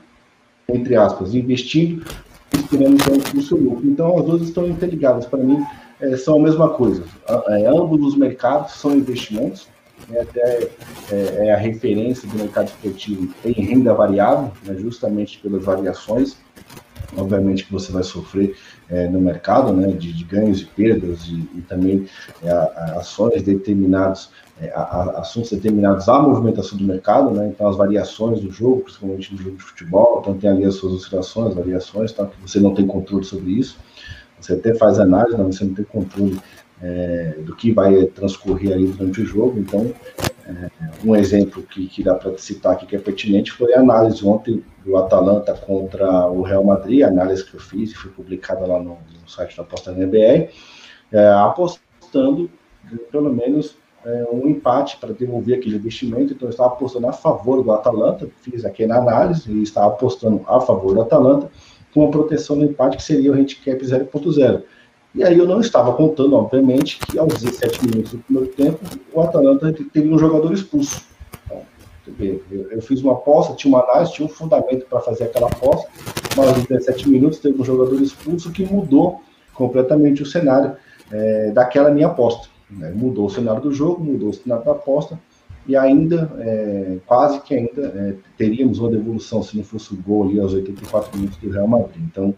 [0.69, 2.05] entre aspas, investindo
[2.59, 3.87] esperando então o seu lucro.
[3.87, 5.25] Então as duas estão interligadas.
[5.25, 5.63] Para mim,
[5.99, 7.03] é, são a mesma coisa.
[7.49, 9.67] É, ambos os mercados são investimentos,
[10.11, 10.69] é até
[11.11, 16.37] é, é a referência do mercado esportivo em renda variável, né, justamente pelas variações,
[17.17, 18.55] obviamente que você vai sofrer
[18.89, 22.07] é, no mercado, né, de, de, ganhos e perdas e, e também
[22.43, 22.51] é,
[22.97, 24.29] ações determinadas,
[24.61, 24.71] é,
[25.15, 29.57] assuntos determinados à movimentação do mercado, né, então as variações do jogo, principalmente no jogo
[29.57, 33.23] de futebol, então tem ali as suas oscilações, variações, tá, que você não tem controle
[33.23, 33.77] sobre isso,
[34.39, 36.39] você até faz análise, mas você não tem controle
[36.85, 39.59] é, do que vai transcorrer aí durante o jogo.
[39.59, 39.91] Então,
[40.45, 40.69] é,
[41.03, 44.63] um exemplo que, que dá para citar aqui que é pertinente foi a análise ontem
[44.85, 48.77] do Atalanta contra o Real Madrid, a análise que eu fiz e foi publicada lá
[48.77, 50.49] no, no site da aposta NBR,
[51.11, 52.51] é, apostando
[53.11, 56.33] pelo menos é, um empate para devolver aquele investimento.
[56.33, 60.43] Então, eu estava apostando a favor do Atalanta, fiz aqui na análise e estava apostando
[60.47, 61.49] a favor do Atalanta,
[61.91, 64.61] com uma proteção no empate que seria o handicap 0.0.
[65.15, 68.79] E aí eu não estava contando, obviamente, que aos 17 minutos do primeiro tempo,
[69.13, 71.05] o Atalanta teve um jogador expulso.
[71.49, 75.89] Então, eu fiz uma aposta, tinha uma análise, tinha um fundamento para fazer aquela aposta,
[76.35, 79.21] mas aos 17 minutos teve um jogador expulso que mudou
[79.53, 80.75] completamente o cenário
[81.09, 82.49] é, daquela minha aposta.
[82.69, 82.91] Né?
[82.93, 85.17] Mudou o cenário do jogo, mudou o cenário da aposta,
[85.65, 90.25] e ainda, é, quase que ainda, é, teríamos uma devolução se não fosse o gol
[90.25, 92.03] ali aos 84 minutos do Real Madrid.
[92.03, 92.35] Então,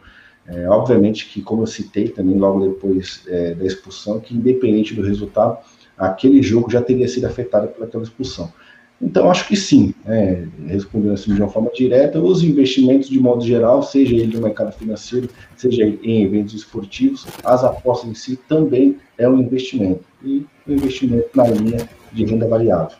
[0.47, 5.01] é, obviamente que, como eu citei também logo depois é, da expulsão, que independente do
[5.01, 5.57] resultado,
[5.97, 8.51] aquele jogo já teria sido afetado pelaquela expulsão.
[8.99, 13.45] Então, acho que sim, é, respondendo assim de uma forma direta, os investimentos de modo
[13.45, 18.97] geral, seja ele no mercado financeiro, seja em eventos esportivos, as apostas em si também
[19.17, 22.97] é um investimento, e um investimento na linha de renda variável.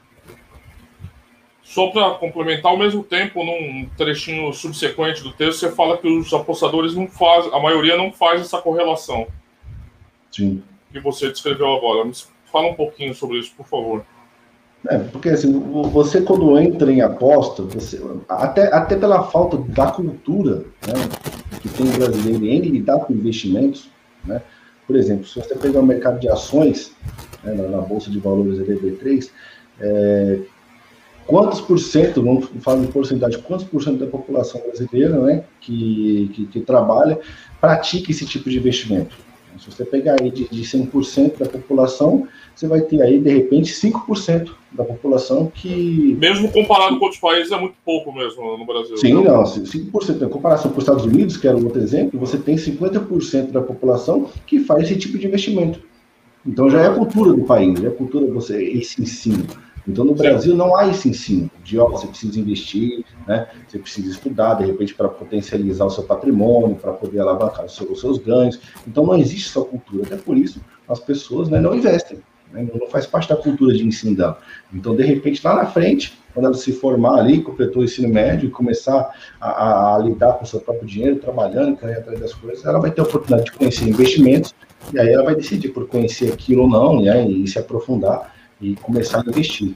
[1.68, 6.34] Só para complementar, ao mesmo tempo, num trechinho subsequente do texto, você fala que os
[6.34, 9.28] apostadores não fazem, a maioria não faz essa correlação.
[10.32, 10.64] Sim.
[10.94, 12.10] Que você descreveu agora.
[12.50, 14.06] Fala um pouquinho sobre isso, por favor.
[14.88, 15.60] É, porque assim,
[15.92, 20.94] você quando entra em aposta, você, até, até pela falta da cultura né,
[21.62, 23.90] que tem o brasileiro em lidar com investimentos,
[24.24, 24.42] né,
[24.86, 26.96] por exemplo, se você pegar o mercado de ações,
[27.44, 29.30] né, na, na, Bolsa de Valores EDB3,
[29.82, 30.40] é,
[31.28, 36.32] quantos por cento, vamos falar de porcentagem, quantos por cento da população brasileira né, que,
[36.34, 37.20] que, que trabalha
[37.60, 39.28] pratica esse tipo de investimento?
[39.60, 43.74] Se você pegar aí de, de 100% da população, você vai ter aí, de repente,
[43.74, 46.16] 5% da população que.
[46.20, 48.98] Mesmo comparado com outros países, é muito pouco mesmo no Brasil.
[48.98, 50.22] Sim, não, 5%.
[50.22, 53.62] Em comparação com os Estados Unidos, que era um outro exemplo, você tem 50% da
[53.62, 55.82] população que faz esse tipo de investimento.
[56.46, 59.46] Então já é a cultura do país, já é a cultura você esse ensino.
[59.88, 63.48] Então, no Brasil, não há esse ensino de, ó, você precisa investir, né?
[63.68, 67.90] você precisa estudar, de repente, para potencializar o seu patrimônio, para poder alavancar os seus,
[67.90, 68.60] os seus, ganhos.
[68.86, 70.04] Então, não existe essa cultura.
[70.06, 72.20] Até por isso, as pessoas né, não investem.
[72.52, 72.68] Né?
[72.74, 74.38] Não faz parte da cultura de ensino dela.
[74.74, 78.52] Então, de repente, lá na frente, quando ela se formar ali, completou o ensino médio
[78.52, 82.66] começar a, a, a lidar com o seu próprio dinheiro, trabalhando, correr atrás das coisas,
[82.66, 84.54] ela vai ter a oportunidade de conhecer investimentos,
[84.94, 88.76] e aí ela vai decidir por conhecer aquilo ou não, né, e se aprofundar e
[88.76, 89.76] começar a investir.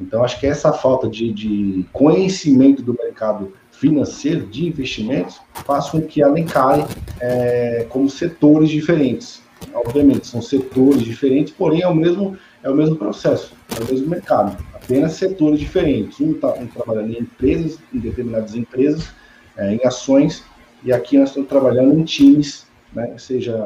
[0.00, 6.00] Então, acho que essa falta de, de conhecimento do mercado financeiro, de investimentos, faz com
[6.00, 6.84] que ela encare
[7.20, 9.42] é, como setores diferentes.
[9.74, 14.08] Obviamente, são setores diferentes, porém é o mesmo, é o mesmo processo, é o mesmo
[14.08, 16.20] mercado, apenas setores diferentes.
[16.20, 19.08] Um está um trabalhando em empresas, em determinadas empresas,
[19.56, 20.42] é, em ações,
[20.84, 23.56] e aqui nós estamos trabalhando em times, né, seja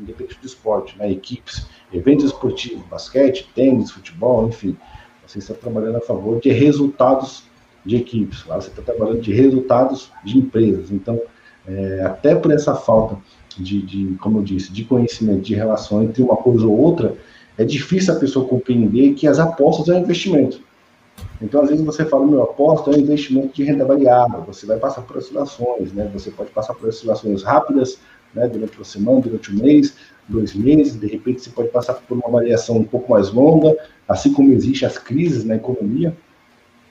[0.00, 4.76] independente do esporte, né, equipes eventos esportivos, basquete, tênis, futebol, enfim.
[5.26, 7.44] Você está trabalhando a favor de resultados
[7.84, 10.90] de equipes, lá você está trabalhando de resultados de empresas.
[10.90, 11.20] Então,
[11.66, 13.16] é, até por essa falta
[13.56, 17.16] de, de, como eu disse, de conhecimento, de relação entre uma coisa ou outra,
[17.58, 20.60] é difícil a pessoa compreender que as apostas é um investimento.
[21.40, 24.78] Então, às vezes você fala, meu, aposta é um investimento de renda variável, você vai
[24.78, 26.10] passar por oscilações, né?
[26.12, 27.98] Você pode passar por oscilações rápidas,
[28.36, 28.46] né?
[28.46, 29.96] Durante uma semana, durante um mês,
[30.28, 34.32] dois meses, de repente você pode passar por uma variação um pouco mais longa, assim
[34.32, 36.16] como existem as crises na economia,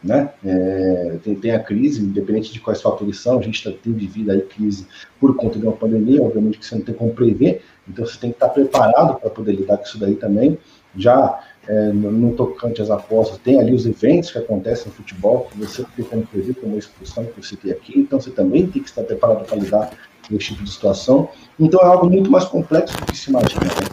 [0.04, 0.32] né?
[0.44, 4.32] É, tem, tem, a crise, independente de quais fatores são, a gente tá, tem vivido
[4.32, 4.86] aí crise
[5.20, 8.32] por conta de uma pandemia, obviamente que você não tem como prever, então você tem
[8.32, 10.58] que estar preparado para poder lidar com isso daí também.
[10.98, 15.58] Já é, no, tocante às apostas, tem ali os eventos que acontecem no futebol, que
[15.58, 18.90] você tem como prever, como expulsão que você tem aqui, então você também tem que
[18.90, 19.92] estar preparado para lidar
[20.28, 21.30] com esse tipo de situação.
[21.60, 23.66] Então é algo muito mais complexo do que se imagina.
[23.66, 23.88] Né?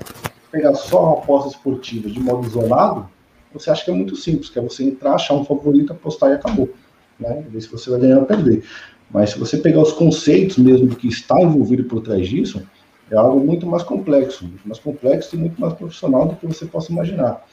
[0.50, 3.08] Pegar só apostas esportivas de modo isolado,
[3.52, 6.35] você acha que é muito simples, que é você entrar, achar um favorito, apostar e
[6.35, 6.70] acabou.
[7.18, 7.44] Né?
[7.48, 8.64] Ver se você vai ganhar ou perder.
[9.11, 12.62] Mas se você pegar os conceitos mesmo do que está envolvido por trás disso,
[13.11, 16.64] é algo muito mais complexo, muito mais complexo e muito mais profissional do que você
[16.64, 17.44] possa imaginar.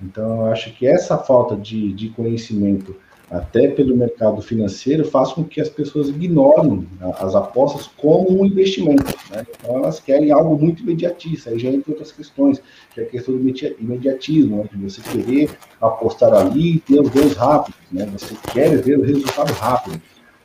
[0.00, 2.94] Então, eu acho que essa falta de, de conhecimento
[3.30, 9.04] até pelo mercado financeiro, faz com que as pessoas ignorem as apostas como um investimento.
[9.30, 9.46] Né?
[9.50, 11.50] Então, elas querem algo muito imediatista.
[11.50, 12.62] Aí já entra outras questões,
[12.94, 13.40] que é a questão do
[13.78, 14.68] imediatismo, né?
[14.72, 17.78] de você querer apostar ali e ter os ganhos rápidos.
[17.92, 18.06] Né?
[18.06, 20.00] Você quer ver o resultado rápido.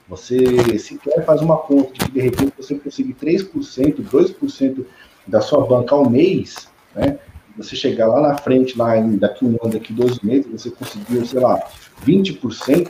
[0.10, 3.50] Você sequer faz uma conta de que, de repente, você conseguir 3%,
[4.04, 4.86] 2%
[5.26, 7.18] da sua banca ao mês, né?
[7.58, 11.40] Você chegar lá na frente, lá daqui um ano, daqui dois meses, você conseguiu, sei
[11.40, 11.62] lá,
[12.06, 12.90] 20%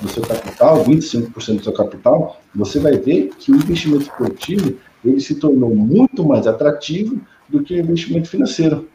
[0.00, 5.20] do seu capital, 25% do seu capital, você vai ver que o investimento esportivo ele
[5.20, 8.88] se tornou muito mais atrativo do que o investimento financeiro.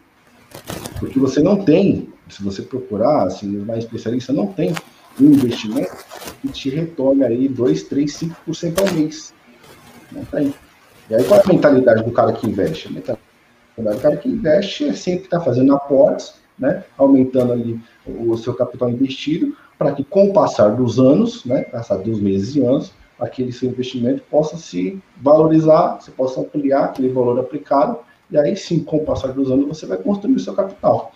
[1.00, 4.74] Porque você não tem, se você procurar, assim, mais especialista, não tem
[5.20, 5.96] um investimento
[6.42, 8.12] que te retorne aí 2, 3,
[8.48, 9.34] 5% ao mês.
[10.12, 10.54] Não tem.
[11.10, 12.88] E aí qual é a mentalidade do cara que investe?
[12.88, 13.29] A mentalidade
[13.82, 18.54] do cara que investe é sempre estar tá fazendo aportes, né, aumentando ali o seu
[18.54, 22.92] capital investido, para que com o passar dos anos, né, passar dos meses e anos,
[23.20, 28.84] aquele seu investimento possa se valorizar, você possa ampliar aquele valor aplicado, e aí sim,
[28.84, 31.12] com o passar dos anos, você vai construir o seu capital.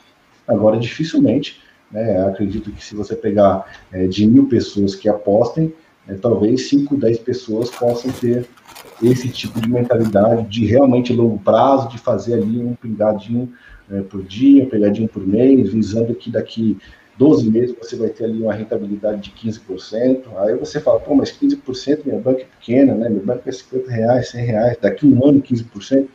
[0.48, 5.74] Agora, dificilmente, né, acredito que se você pegar é, de mil pessoas que apostem,
[6.08, 8.46] é, talvez 5, 10 pessoas possam ter
[9.02, 13.52] esse tipo de mentalidade de realmente longo prazo, de fazer ali um pingadinho
[13.92, 16.78] é, por dia, um pingadinho por mês, visando que daqui
[17.18, 20.24] 12 meses você vai ter ali uma rentabilidade de 15%.
[20.38, 23.10] Aí você fala, pô, mas 15% minha banca é pequena, né?
[23.10, 26.08] Meu banco é 50 reais, 100 reais, daqui um ano 15%.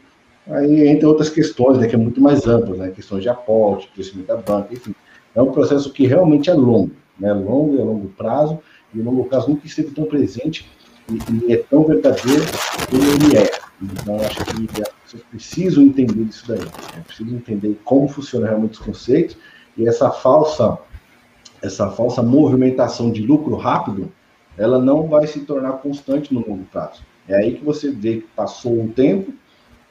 [0.48, 2.90] Aí entra outras questões, né, que é muito mais amplas, né?
[2.90, 4.94] Questões de aporte, crescimento da banca, enfim.
[5.34, 7.32] É um processo que realmente é longo, né?
[7.32, 8.58] Longo, é longo prazo,
[8.94, 10.68] e o prazo nunca esteve tão presente
[11.10, 12.44] e, e é tão verdadeiro
[12.90, 13.50] como ele é.
[13.80, 16.58] Então, acho que as pessoas precisam entender isso daí.
[16.60, 17.04] Né?
[17.06, 19.36] Precisam entender como funcionam realmente os conceitos
[19.76, 20.78] e essa falsa
[21.62, 24.12] essa falsa movimentação de lucro rápido,
[24.56, 27.02] ela não vai se tornar constante no longo prazo.
[27.28, 29.32] É aí que você vê que passou um tempo,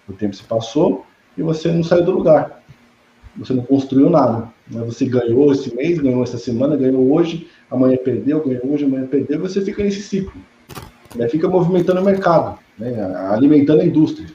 [0.08, 1.06] o tempo se passou,
[1.38, 2.64] e você não saiu do lugar.
[3.38, 4.50] Você não construiu nada.
[4.70, 4.84] Né?
[4.86, 9.40] Você ganhou esse mês, ganhou essa semana, ganhou hoje, amanhã perdeu, ganhou hoje, amanhã perdeu,
[9.40, 10.40] você fica nesse ciclo.
[11.16, 11.28] Né?
[11.28, 12.94] Fica movimentando o mercado, né?
[13.30, 14.28] alimentando a indústria.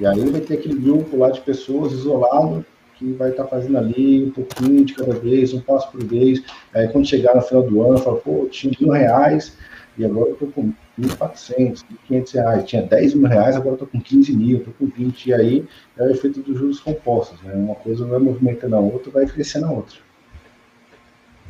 [0.00, 2.64] E aí vai ter aquele grupo lá de pessoas isolado
[2.94, 6.42] que vai estar tá fazendo ali um pouquinho de cada vez, um passo por vez.
[6.74, 9.56] Aí quando chegar no final do ano, fala, pô, tinha mil reais
[9.96, 12.64] e agora eu tô com 1.400, 1.500 reais.
[12.64, 15.26] Tinha 10 mil reais, agora eu tô com 15 mil, tô com 20.
[15.26, 15.64] E aí
[15.96, 17.40] é o efeito dos juros compostos.
[17.42, 17.52] Né?
[17.54, 19.96] Uma coisa vai movimentando a outra, vai crescendo a outra.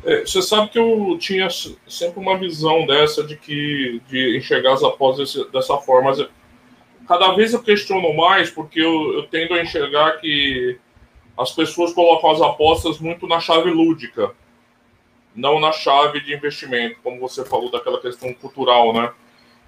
[0.03, 4.83] É, você sabe que eu tinha sempre uma visão dessa de que de enxergar as
[4.83, 6.27] apostas dessa forma, mas
[7.07, 10.79] cada vez eu questiono mais porque eu, eu tendo a enxergar que
[11.37, 14.31] as pessoas colocam as apostas muito na chave lúdica,
[15.35, 19.11] não na chave de investimento, como você falou daquela questão cultural, né?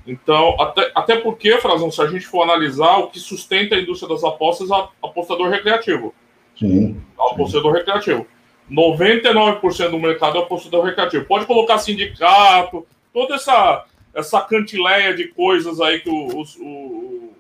[0.06, 4.10] Então, até, até porque, Frazão, se a gente for analisar, o que sustenta a indústria
[4.10, 6.14] das apostas é apostador recreativo.
[6.58, 7.02] Sim.
[7.18, 8.26] Apostador recreativo.
[8.72, 11.26] 99% do mercado é apostador recreativo.
[11.26, 17.36] Pode colocar sindicato, toda essa, essa cantileia de coisas aí que o, o, o,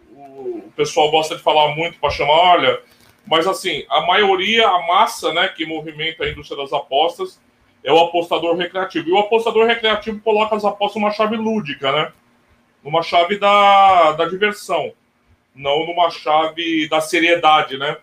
[0.67, 2.81] o pessoal gosta de falar muito para chamar, olha,
[3.25, 7.39] mas assim, a maioria, a massa, né, que movimenta a indústria das apostas
[7.83, 9.09] é o apostador recreativo.
[9.09, 12.11] E o apostador recreativo coloca as apostas numa chave lúdica, né?
[12.83, 14.91] Numa chave da, da diversão,
[15.55, 17.97] não numa chave da seriedade, né?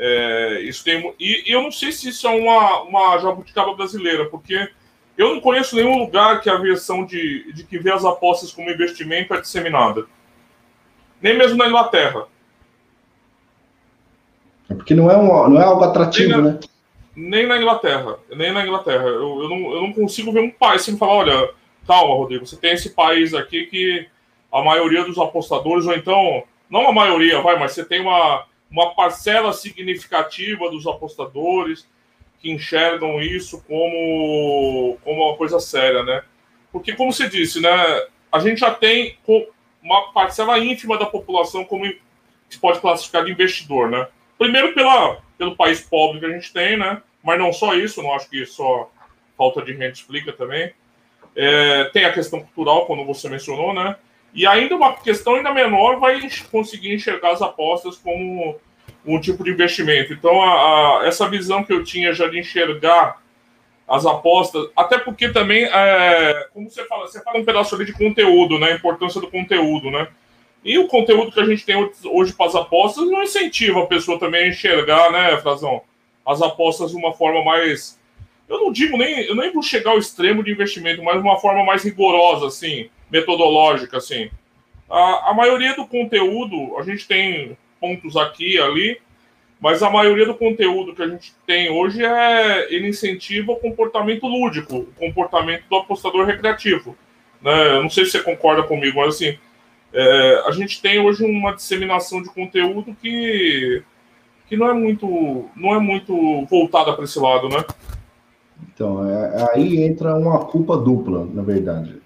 [0.00, 4.26] É, isso tem, e, e, eu não sei se isso é uma, uma jabuticaba brasileira,
[4.26, 4.70] porque
[5.16, 8.70] eu não conheço nenhum lugar que a versão de, de que vê as apostas como
[8.70, 10.06] investimento é disseminada.
[11.20, 12.28] Nem mesmo na Inglaterra.
[14.70, 16.60] É porque não é, um, não é algo atrativo, nem na, né?
[17.16, 18.18] Nem na Inglaterra.
[18.30, 19.04] Nem na Inglaterra.
[19.04, 21.50] Eu, eu, não, eu não consigo ver um país assim falar, olha,
[21.84, 24.06] calma, Rodrigo, você tem esse país aqui que
[24.52, 28.94] a maioria dos apostadores, ou então, não a maioria, vai, mas você tem uma, uma
[28.94, 31.88] parcela significativa dos apostadores
[32.40, 36.22] que enxergam isso como, como uma coisa séria, né?
[36.70, 37.70] Porque, como você disse, né,
[38.30, 39.16] a gente já tem
[39.82, 41.84] uma parcela ínfima da população como
[42.48, 44.06] se pode classificar de investidor, né?
[44.38, 47.02] Primeiro pela, pelo país pobre que a gente tem, né?
[47.22, 48.90] Mas não só isso, não acho que só
[49.36, 50.72] falta de renda explica também.
[51.34, 53.96] É, tem a questão cultural, como você mencionou, né?
[54.38, 56.20] E ainda uma questão ainda menor vai
[56.52, 58.56] conseguir enxergar as apostas como
[59.04, 60.12] um tipo de investimento.
[60.12, 63.20] Então, a, a, essa visão que eu tinha já de enxergar
[63.88, 67.92] as apostas, até porque também, é, como você fala, você fala um pedaço ali de
[67.92, 68.68] conteúdo, né?
[68.72, 70.06] A importância do conteúdo, né?
[70.64, 74.20] E o conteúdo que a gente tem hoje para as apostas não incentiva a pessoa
[74.20, 75.82] também a enxergar, né, Frazão?
[76.28, 77.98] as apostas de uma forma mais.
[78.48, 79.24] Eu não digo nem.
[79.24, 82.90] Eu nem vou chegar ao extremo de investimento, mas de uma forma mais rigorosa, assim,
[83.10, 84.30] metodológica, assim.
[84.90, 89.00] A, a maioria do conteúdo, a gente tem pontos aqui e ali,
[89.60, 94.26] mas a maioria do conteúdo que a gente tem hoje é ele incentiva o comportamento
[94.26, 96.96] lúdico, o comportamento do apostador recreativo.
[97.42, 97.76] Né?
[97.76, 99.36] Eu não sei se você concorda comigo, mas assim,
[99.92, 103.82] é, a gente tem hoje uma disseminação de conteúdo que,
[104.48, 107.64] que não é muito não é muito voltada para esse lado, né?
[108.72, 111.97] Então, é, aí entra uma culpa dupla, na verdade.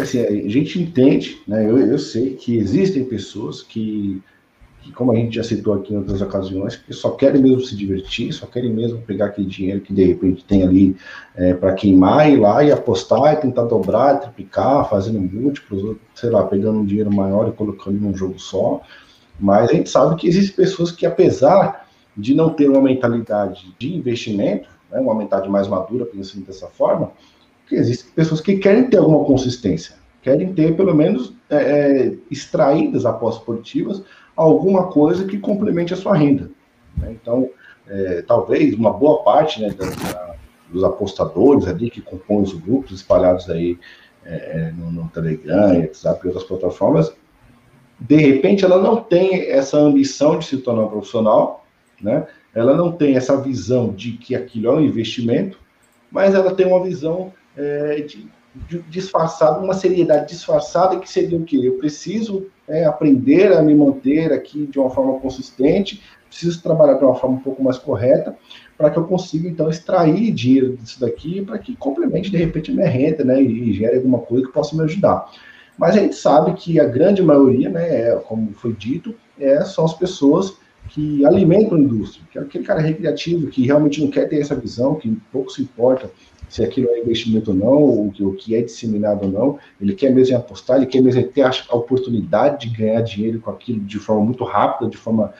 [0.00, 1.68] Assim, a gente entende, né?
[1.68, 4.22] Eu, eu sei que existem pessoas que
[4.88, 7.76] que, como a gente já citou aqui em outras ocasiões, que só querem mesmo se
[7.76, 10.96] divertir, só querem mesmo pegar aquele dinheiro que de repente tem ali
[11.36, 16.44] é, para queimar, ir lá e apostar, e tentar dobrar, triplicar, fazendo múltiplos, sei lá,
[16.44, 18.80] pegando um dinheiro maior e colocando num jogo só.
[19.38, 23.94] Mas a gente sabe que existem pessoas que, apesar de não ter uma mentalidade de
[23.94, 27.12] investimento, né, uma mentalidade mais madura, pensando dessa forma,
[27.68, 33.04] que existem pessoas que querem ter alguma consistência, querem ter, pelo menos, é, é extraídas
[33.06, 34.02] apostas positivas
[34.38, 36.48] alguma coisa que complemente a sua renda.
[36.96, 37.16] Né?
[37.20, 37.50] Então,
[37.88, 40.34] é, talvez uma boa parte né, da, da,
[40.70, 43.78] dos apostadores ali que compõem os grupos espalhados aí
[44.24, 47.12] é, é no, no, Telegram, WhatsApp e outras plataformas,
[47.98, 51.66] de repente ela não tem essa ambição de se tornar um profissional,
[52.00, 52.26] né?
[52.54, 55.58] ela não tem essa visão de que aquilo é um investimento,
[56.10, 61.44] mas ela tem uma visão é, de, de, disfarçada, uma seriedade disfarçada que seria o
[61.44, 61.60] quê?
[61.62, 67.04] Eu preciso é, aprender a me manter aqui de uma forma consistente, preciso trabalhar de
[67.04, 68.36] uma forma um pouco mais correta,
[68.76, 72.74] para que eu consiga, então, extrair dinheiro disso daqui, para que complemente, de repente, a
[72.74, 75.28] minha renda, né, e gere alguma coisa que possa me ajudar.
[75.76, 79.84] Mas a gente sabe que a grande maioria, né, é, como foi dito, é, são
[79.84, 80.56] as pessoas
[80.90, 84.54] que alimentam a indústria, que é aquele cara recreativo que realmente não quer ter essa
[84.54, 86.10] visão, que pouco se importa
[86.48, 90.36] se aquilo é investimento ou não, o que é disseminado ou não, ele quer mesmo
[90.36, 94.44] apostar, ele quer mesmo ter a oportunidade de ganhar dinheiro com aquilo de forma muito
[94.44, 95.32] rápida, de forma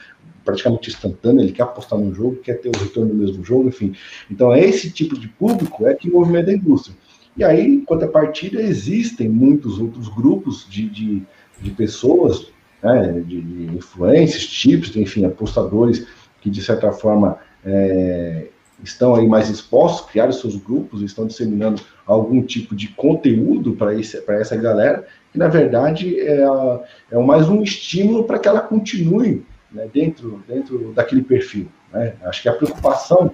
[0.44, 3.92] praticamente instantânea, ele quer apostar no jogo, quer ter o retorno do mesmo jogo, enfim.
[4.30, 6.96] Então, é esse tipo de público é que movimenta a indústria.
[7.36, 11.22] E aí, quanto à partida, existem muitos outros grupos de, de,
[11.60, 12.50] de pessoas,
[12.82, 16.06] né, de, de influências, tipos, enfim, apostadores
[16.40, 18.46] que, de certa forma, é,
[18.82, 23.94] estão aí mais expostos, criaram seus grupos, estão disseminando algum tipo de conteúdo para
[24.40, 26.44] essa galera, que na verdade é,
[27.10, 31.68] é mais um estímulo para que ela continue né, dentro, dentro daquele perfil.
[31.92, 32.14] Né?
[32.22, 33.32] Acho que a preocupação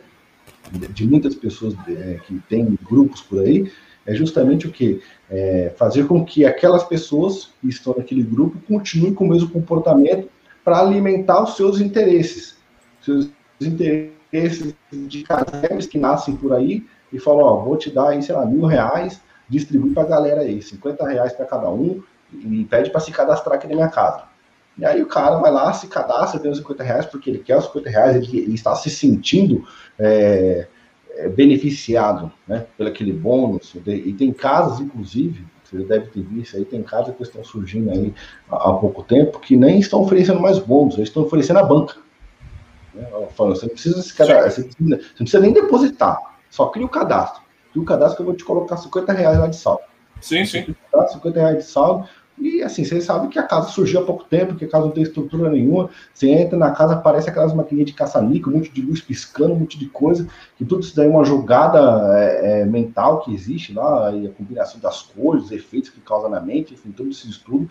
[0.72, 3.70] de muitas pessoas é, que têm grupos por aí
[4.06, 5.00] é justamente o que?
[5.30, 10.28] É fazer com que aquelas pessoas que estão naquele grupo continuem com o mesmo comportamento
[10.62, 12.56] para alimentar os seus interesses.
[13.00, 13.28] Seus
[13.60, 18.22] interesses esses de casebres que nascem por aí e falam, ó, vou te dar aí,
[18.22, 22.64] sei lá, mil reais, distribui para a galera aí, 50 reais para cada um, e
[22.64, 24.24] pede para se cadastrar aqui na minha casa.
[24.76, 27.58] E aí o cara vai lá, se cadastra, tem os 50 reais, porque ele quer
[27.58, 29.64] os 50 reais, ele, ele está se sentindo
[29.98, 30.66] é,
[31.16, 33.76] é, beneficiado né, pelo aquele bônus.
[33.86, 38.12] E tem casos, inclusive, você deve ter visto aí, tem casos que estão surgindo aí
[38.50, 41.96] há, há pouco tempo que nem estão oferecendo mais bônus, eles estão oferecendo a banca.
[42.94, 43.06] Né?
[43.34, 46.18] Falando, você não precisa se cadastrar, você, precisa, você não precisa nem depositar,
[46.50, 47.42] só cria o cadastro.
[47.72, 49.82] Cria o cadastro que eu vou te colocar 50 reais lá de saldo.
[50.20, 50.74] Sim, sim.
[50.92, 52.08] 50 reais de saldo.
[52.36, 54.92] E assim, vocês sabem que a casa surgiu há pouco tempo, que a casa não
[54.92, 55.88] tem estrutura nenhuma.
[56.12, 59.58] Você entra na casa, aparece aquelas maquininhas de caça-níquel, um monte de luz piscando, um
[59.58, 60.26] monte de coisa.
[60.56, 61.78] Que tudo isso daí é uma jogada
[62.18, 66.28] é, é, mental que existe lá, e a combinação das cores, os efeitos que causa
[66.28, 67.68] na mente, enfim, todo esse estudo.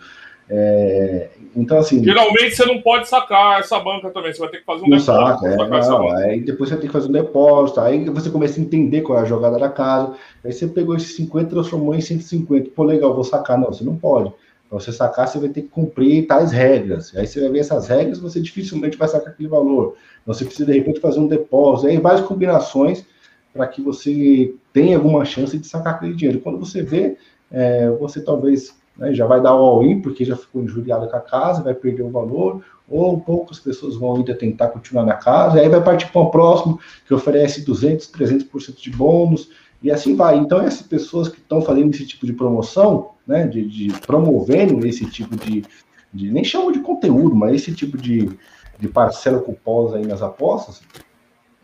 [0.48, 2.02] É, então, assim.
[2.04, 4.98] Geralmente você não pode sacar essa banca também, você vai ter que fazer um não
[4.98, 5.40] depósito.
[5.40, 8.62] Saca, é, não, aí depois você tem que fazer um depósito, aí você começa a
[8.62, 10.14] entender qual é a jogada da casa.
[10.44, 12.70] Aí você pegou esses 50 e transformou em 150.
[12.70, 13.58] Pô, legal, vou sacar.
[13.58, 14.32] Não, você não pode.
[14.68, 17.14] Para você sacar, você vai ter que cumprir tais regras.
[17.16, 19.96] Aí você vai ver essas regras, você dificilmente vai sacar aquele valor.
[20.26, 21.88] Você precisa, de repente, fazer um depósito.
[21.88, 23.04] Aí várias combinações
[23.52, 26.40] para que você tenha alguma chance de sacar aquele dinheiro.
[26.40, 27.16] Quando você vê,
[27.52, 31.20] é, você talvez né, já vai dar o all-in, porque já ficou injuriado com a
[31.20, 35.68] casa, vai perder o valor, ou poucas pessoas vão ainda tentar continuar na casa, aí
[35.68, 39.50] vai partir para o próximo, que oferece 200, 300% de bônus,
[39.82, 40.36] e assim vai.
[40.36, 45.04] Então, essas pessoas que estão fazendo esse tipo de promoção, né, de, de promovendo esse
[45.06, 45.64] tipo de,
[46.12, 48.30] de, nem chamo de conteúdo, mas esse tipo de,
[48.78, 50.82] de parcela culposa aí nas apostas,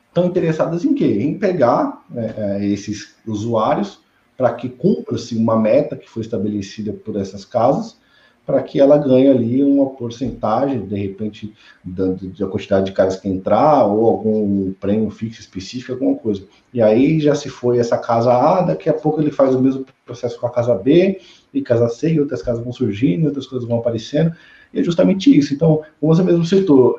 [0.08, 1.22] estão interessadas em quê?
[1.22, 3.99] Em pegar é, esses usuários
[4.40, 7.98] para que cumpra-se uma meta que foi estabelecida por essas casas,
[8.46, 11.52] para que ela ganhe ali uma porcentagem, de repente,
[11.84, 16.42] da, da, quantidade de casas que entrar, ou algum prêmio fixo específico, alguma coisa.
[16.72, 19.84] E aí já se foi essa casa A, daqui a pouco ele faz o mesmo
[20.06, 21.20] processo com a casa B,
[21.52, 24.34] e casa C, e outras casas vão surgindo, outras coisas vão aparecendo,
[24.72, 25.52] e é justamente isso.
[25.52, 26.98] Então, como você mesmo citou,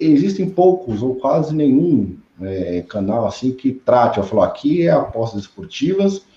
[0.00, 5.42] existem poucos ou quase nenhum é, canal assim que trate, eu falo, aqui é apostas
[5.42, 6.28] esportivas,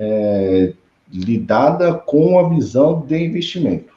[0.00, 0.72] é,
[1.12, 3.90] lidada com a visão de investimento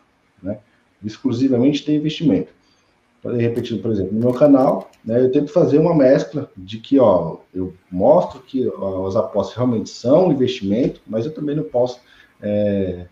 [1.06, 2.52] exclusivamente de investimento.
[3.22, 7.00] Para repetir, por exemplo, no meu canal, né, eu tento fazer uma mescla de que,
[7.00, 12.00] ó, eu mostro que ó, as apostas realmente são investimento, mas eu também não posso
[12.42, 13.06] é,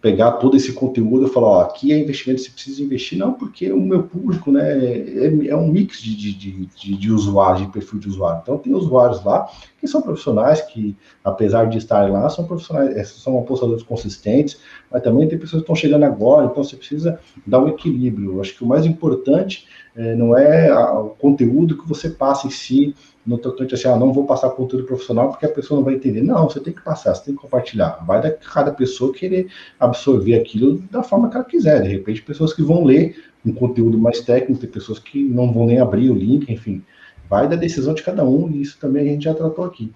[0.00, 3.70] pegar todo esse conteúdo e falar, ó, aqui é investimento, você precisa investir, não, porque
[3.72, 6.32] o meu público, né, é, é um mix de, de,
[6.66, 8.40] de, de usuários, de perfil de usuário.
[8.42, 9.48] Então, tem usuários lá
[9.80, 14.58] que são profissionais, que, apesar de estarem lá, são profissionais, é, são apostadores consistentes,
[14.90, 18.32] mas também tem pessoas que estão chegando agora, então você precisa dar um equilíbrio.
[18.32, 22.46] Eu acho que o mais importante é, não é a, o conteúdo que você passa
[22.46, 25.84] em si, no tocante assim, ah, não vou passar conteúdo profissional porque a pessoa não
[25.84, 26.22] vai entender.
[26.22, 28.04] Não, você tem que passar, você tem que compartilhar.
[28.04, 31.82] Vai da cada pessoa querer absorver aquilo da forma que ela quiser.
[31.82, 35.66] De repente, pessoas que vão ler um conteúdo mais técnico, tem pessoas que não vão
[35.66, 36.82] nem abrir o link, enfim.
[37.28, 39.92] Vai da decisão de cada um, e isso também a gente já tratou aqui.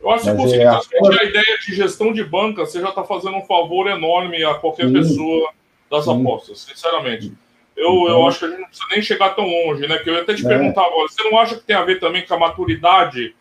[0.00, 0.78] Eu acho que você é, a...
[0.78, 4.86] a ideia de gestão de banca, você já está fazendo um favor enorme a qualquer
[4.86, 5.50] sim, pessoa
[5.90, 6.20] das sim.
[6.20, 7.32] apostas, sinceramente.
[7.78, 9.98] Eu, então, eu acho que a gente não precisa nem chegar tão longe, né?
[9.98, 10.48] Que eu ia até te é.
[10.48, 13.36] perguntar agora, você não acha que tem a ver também com a maturidade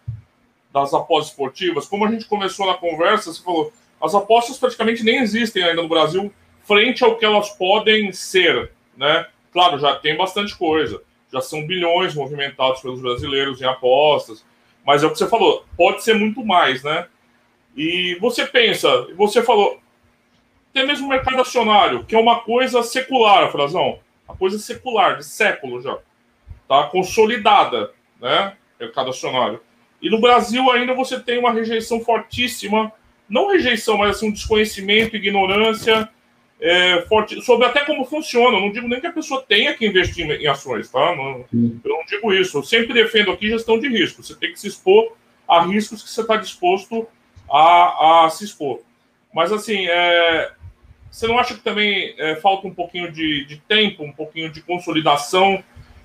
[0.71, 1.87] das apostas esportivas?
[1.87, 5.89] Como a gente começou na conversa, você falou, as apostas praticamente nem existem ainda no
[5.89, 6.31] Brasil
[6.63, 9.25] frente ao que elas podem ser, né?
[9.51, 11.01] Claro, já tem bastante coisa,
[11.33, 14.45] já são bilhões movimentados pelos brasileiros em apostas,
[14.85, 17.07] mas é o que você falou, pode ser muito mais, né?
[17.75, 19.79] E você pensa, você falou,
[20.71, 25.25] tem mesmo o mercado acionário, que é uma coisa secular, Frazão a coisa secular, de
[25.25, 25.97] século já.
[26.67, 28.53] Tá consolidada, né?
[28.79, 29.61] Mercado acionário.
[30.01, 32.91] E no Brasil ainda você tem uma rejeição fortíssima,
[33.27, 36.09] não rejeição, mas assim, um desconhecimento, ignorância
[36.59, 38.57] é, forte, sobre até como funciona.
[38.57, 41.15] Eu não digo nem que a pessoa tenha que investir em ações, tá?
[41.15, 42.57] Não, eu não digo isso.
[42.57, 44.23] Eu sempre defendo aqui gestão de risco.
[44.23, 45.13] Você tem que se expor
[45.47, 47.07] a riscos que você está disposto
[47.49, 48.81] a, a se expor.
[49.33, 50.51] Mas assim, é,
[51.11, 54.61] você não acha que também é, falta um pouquinho de, de, tempo, um pouquinho de
[54.61, 55.63] consolidação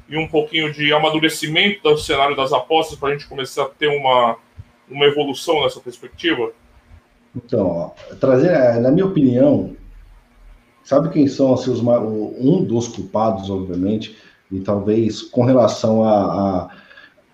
[0.09, 3.89] e um pouquinho de amadurecimento do cenário das apostas para a gente começar a ter
[3.89, 4.37] uma,
[4.91, 6.53] uma evolução nessa perspectiva?
[7.35, 9.77] Então, trazer, é, na minha opinião,
[10.85, 14.17] sabe quem são assim, os, um dos culpados, obviamente,
[14.51, 16.71] e talvez com relação a, a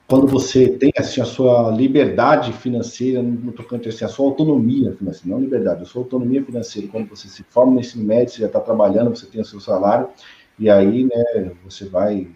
[0.08, 5.36] quando você tem assim, a sua liberdade financeira, no tocante assim, a sua autonomia financeira,
[5.36, 8.46] não liberdade, a sua autonomia financeira, quando você se forma no ensino médio, você já
[8.46, 10.08] está trabalhando, você tem o seu salário,
[10.58, 12.26] e aí né, você vai,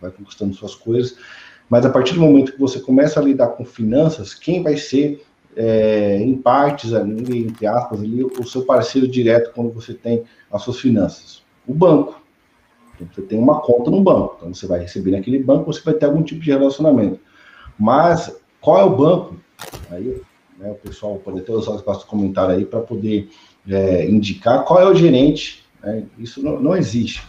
[0.00, 1.16] vai conquistando suas coisas,
[1.68, 5.26] mas a partir do momento que você começa a lidar com finanças, quem vai ser,
[5.56, 10.62] é, em partes ali, entre aspas, ali, o seu parceiro direto quando você tem as
[10.62, 11.42] suas finanças?
[11.66, 12.19] O banco.
[13.12, 16.06] Você tem uma conta no banco, então você vai receber naquele banco, você vai ter
[16.06, 17.20] algum tipo de relacionamento.
[17.78, 19.36] Mas qual é o banco?
[19.90, 20.20] Aí
[20.58, 23.30] né, o pessoal pode até usar os comentários aí para poder
[23.68, 25.64] é, indicar qual é o gerente.
[25.82, 26.04] Né?
[26.18, 27.22] Isso não, não, existe.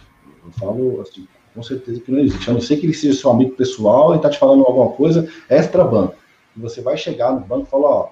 [0.44, 2.50] Eu falo assim, com certeza que não existe.
[2.50, 5.28] A não ser que ele seja seu amigo pessoal e está te falando alguma coisa
[5.48, 6.14] extra banco.
[6.56, 8.10] E você vai chegar no banco e falar, ó,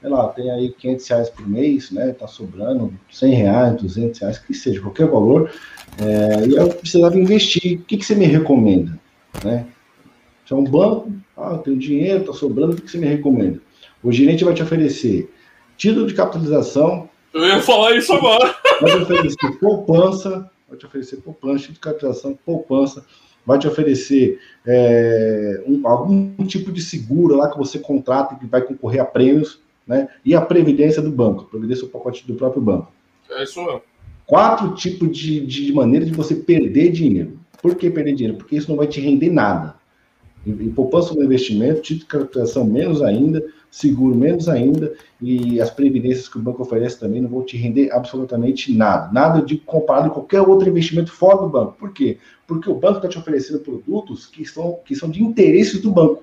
[0.00, 2.12] sei lá, tem aí 500 reais por mês, né?
[2.12, 5.50] Tá sobrando 100 reais, 200 reais, que seja, qualquer valor.
[5.98, 7.80] É, e eu precisava investir.
[7.80, 8.98] O que, que você me recomenda?
[9.44, 9.66] Né?
[10.44, 13.60] Você é um banco, ah, tenho dinheiro, tá sobrando, o que, que você me recomenda?
[14.02, 15.30] O gerente vai te oferecer
[15.76, 17.08] título de capitalização.
[17.34, 18.54] Eu ia falar isso agora.
[18.80, 23.04] Vai te oferecer poupança, vai te oferecer poupança, título de capitalização, poupança,
[23.44, 28.46] vai te oferecer é, um, algum tipo de seguro lá que você contrata e que
[28.46, 29.60] vai concorrer a prêmios
[29.90, 30.08] né?
[30.24, 32.92] E a previdência do banco, a previdência do pacote do próprio banco.
[33.28, 33.82] É isso mesmo.
[34.24, 37.40] Quatro tipos de, de maneira de você perder dinheiro.
[37.60, 38.38] Por que perder dinheiro?
[38.38, 39.74] Porque isso não vai te render nada.
[40.46, 46.28] E, poupança no investimento, título de capitalização menos ainda, seguro menos ainda, e as previdências
[46.28, 49.12] que o banco oferece também não vão te render absolutamente nada.
[49.12, 51.72] Nada de comparado com qualquer outro investimento fora do banco.
[51.72, 52.16] Por quê?
[52.46, 56.22] Porque o banco está te oferecendo produtos que são, que são de interesses do banco.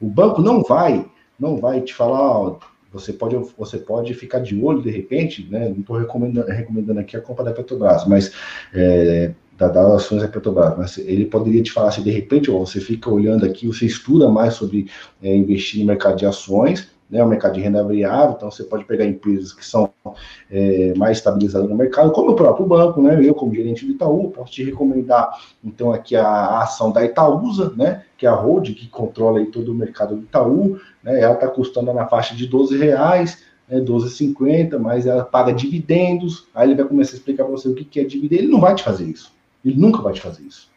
[0.00, 1.06] O banco não vai
[1.38, 2.58] não vai te falar, ó,
[2.92, 5.68] você pode, você pode ficar de olho de repente, né?
[5.68, 8.32] Não estou recomendando, recomendando aqui a compra da Petrobras, mas
[8.74, 12.58] é, da, das ações da Petrobras, mas ele poderia te falar assim, de repente, ó,
[12.58, 14.88] você fica olhando aqui, você estuda mais sobre
[15.22, 18.84] é, investir no mercado de ações, né, o mercado de renda variável, então você pode
[18.84, 19.90] pegar empresas que são
[20.50, 24.30] é, mais estabilizadas no mercado, como o próprio banco, né, eu como gerente do Itaú,
[24.30, 25.30] posso te recomendar,
[25.64, 29.46] então, aqui a, a ação da Itaúsa, né, que é a holding que controla aí
[29.46, 33.80] todo o mercado do Itaú, né, ela está custando na faixa de 12 reais, né,
[33.80, 37.84] 12,50, mas ela paga dividendos, aí ele vai começar a explicar para você o que,
[37.84, 39.32] que é dividendo, ele não vai te fazer isso,
[39.64, 40.70] ele nunca vai te fazer isso.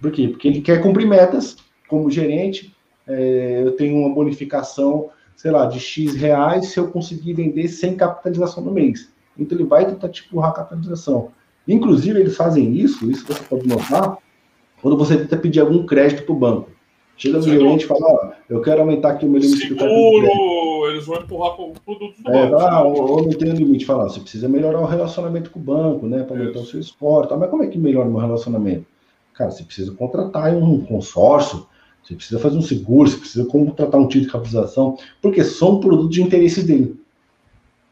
[0.00, 0.28] Por quê?
[0.28, 1.56] Porque ele quer cumprir metas,
[1.86, 2.74] como gerente,
[3.06, 5.10] é, eu tenho uma bonificação
[5.40, 9.10] sei lá, de X reais se eu conseguir vender sem capitalização no mês.
[9.38, 11.30] Então ele vai tentar te empurrar a capitalização.
[11.66, 14.18] Inclusive, eles fazem isso, isso você pode notar,
[14.82, 16.68] quando você tenta pedir algum crédito para o banco.
[17.16, 21.06] Chega no gerente e fala, ó, eu quero aumentar aqui o meu limite Seguro, eles
[21.06, 22.62] vão empurrar o produto do é, banco.
[22.62, 23.86] Ah, ou, ou não tem limite.
[23.86, 26.22] Fala, você precisa melhorar o relacionamento com o banco, né?
[26.22, 27.28] Para aumentar o seu score.
[27.28, 27.36] Tá?
[27.38, 28.84] Mas como é que melhora o meu relacionamento?
[29.32, 31.66] Cara, você precisa contratar um consórcio,
[32.02, 36.14] você precisa fazer um seguro, você precisa contratar um título de capitalização, porque são produtos
[36.14, 36.98] de interesse dele.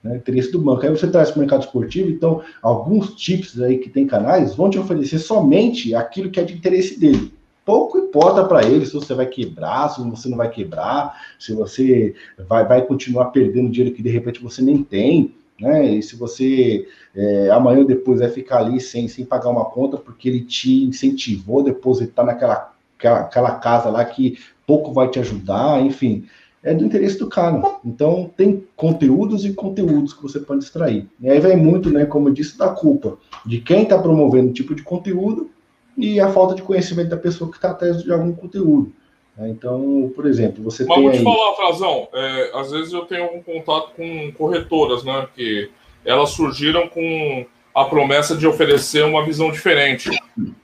[0.03, 0.83] Né, interesse do banco.
[0.83, 4.71] Aí você traz para o mercado esportivo, então alguns tips aí que tem canais vão
[4.71, 7.33] te oferecer somente aquilo que é de interesse dele.
[7.65, 12.15] Pouco importa para ele se você vai quebrar, se você não vai quebrar, se você
[12.49, 15.97] vai, vai continuar perdendo dinheiro que de repente você nem tem, né?
[15.97, 19.97] E se você é, amanhã ou depois vai ficar ali sem, sem pagar uma conta
[19.97, 22.73] porque ele te incentivou a depositar naquela
[23.07, 26.27] aquela, casa lá que pouco vai te ajudar, enfim,
[26.63, 27.63] é do interesse do cara.
[27.85, 31.07] Então, tem conteúdos e conteúdos que você pode extrair.
[31.21, 34.53] E aí vem muito, né, como eu disse, da culpa de quem está promovendo o
[34.53, 35.51] tipo de conteúdo
[35.97, 38.93] e a falta de conhecimento da pessoa que está atrás de algum conteúdo.
[39.37, 39.49] Né.
[39.51, 41.07] Então, por exemplo, você Mas tem.
[41.07, 41.37] Mas vou te aí...
[41.37, 45.27] falar, Frazão, é, às vezes eu tenho algum contato com corretoras, né?
[45.35, 45.71] Que
[46.05, 47.47] elas surgiram com
[47.79, 50.11] a promessa de oferecer uma visão diferente.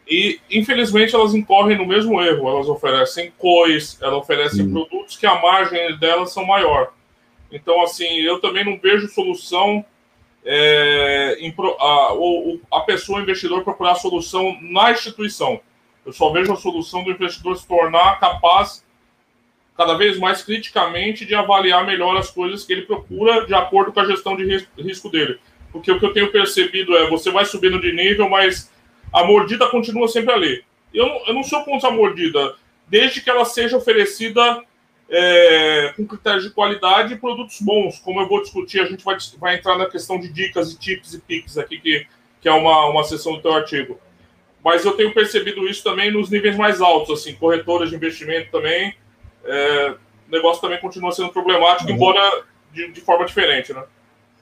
[0.06, 2.48] E, infelizmente, elas incorrem no mesmo erro.
[2.48, 6.92] Elas oferecem cois, elas oferecem produtos que a margem delas são maior.
[7.52, 9.84] Então, assim, eu também não vejo solução
[10.44, 15.60] é, em, a, a pessoa, o investidor, procurar solução na instituição.
[16.04, 18.84] Eu só vejo a solução do investidor se tornar capaz,
[19.76, 24.00] cada vez mais criticamente, de avaliar melhor as coisas que ele procura de acordo com
[24.00, 25.38] a gestão de risco dele
[25.74, 28.70] porque o que eu tenho percebido é você vai subindo de nível, mas
[29.12, 30.64] a mordida continua sempre ali.
[30.94, 32.54] Eu, eu não sou contra a mordida,
[32.86, 34.62] desde que ela seja oferecida
[35.10, 37.98] é, com critérios de qualidade e produtos bons.
[37.98, 41.14] Como eu vou discutir, a gente vai, vai entrar na questão de dicas e tips
[41.14, 42.06] e pics aqui, que,
[42.40, 43.98] que é uma, uma sessão do teu artigo.
[44.64, 48.94] Mas eu tenho percebido isso também nos níveis mais altos, assim, corretoras de investimento também.
[49.44, 49.96] É,
[50.28, 51.96] o negócio também continua sendo problemático, uhum.
[51.96, 53.82] embora de, de forma diferente, né?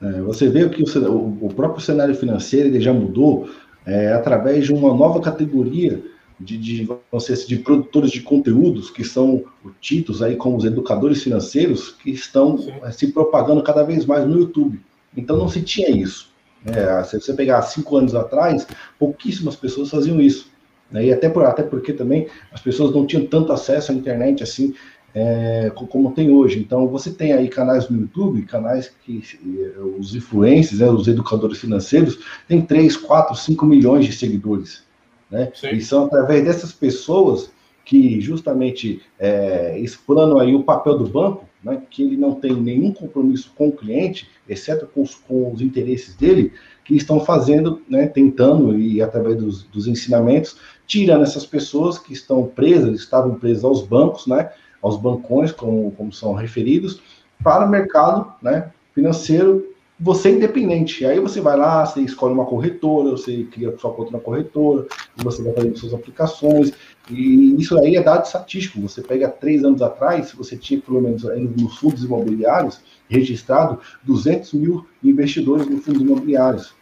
[0.03, 3.49] É, você vê que o, o, próprio cenário financeiro ele já mudou
[3.85, 6.03] é, através de uma nova categoria
[6.37, 9.45] de, de, dizer, de produtores de conteúdos, que são
[9.79, 14.39] títulos aí como os educadores financeiros, que estão é, se propagando cada vez mais no
[14.39, 14.81] YouTube.
[15.15, 16.33] Então não se tinha isso.
[16.65, 18.67] É, se você pegar cinco anos atrás,
[18.99, 20.51] pouquíssimas pessoas faziam isso.
[20.91, 21.05] Né?
[21.05, 24.73] E até, por, até porque também as pessoas não tinham tanto acesso à internet assim
[25.13, 26.59] é, como tem hoje.
[26.59, 31.59] Então, você tem aí canais no YouTube, canais que eh, os influencers, né, os educadores
[31.59, 34.83] financeiros, têm 3, 4, 5 milhões de seguidores.
[35.29, 35.51] Né?
[35.71, 37.51] E são através dessas pessoas
[37.85, 42.91] que justamente é, explanam aí o papel do banco, né, que ele não tem nenhum
[42.91, 46.53] compromisso com o cliente, exceto com os, com os interesses dele,
[46.83, 52.45] que estão fazendo, né, tentando, e através dos, dos ensinamentos, tirando essas pessoas que estão
[52.45, 54.49] presas, estavam presas aos bancos, né,
[54.83, 57.01] aos bancões, como, como são referidos,
[57.41, 61.05] para o mercado né, financeiro, você é independente.
[61.05, 65.41] Aí você vai lá, você escolhe uma corretora, você cria sua conta na corretora, você
[65.41, 66.73] vai fazer suas aplicações,
[67.09, 68.81] e isso aí é dado estatístico.
[68.81, 74.85] Você pega três anos atrás, você tinha pelo menos nos fundos imobiliários registrado 200 mil
[75.03, 76.73] investidores no fundos imobiliários.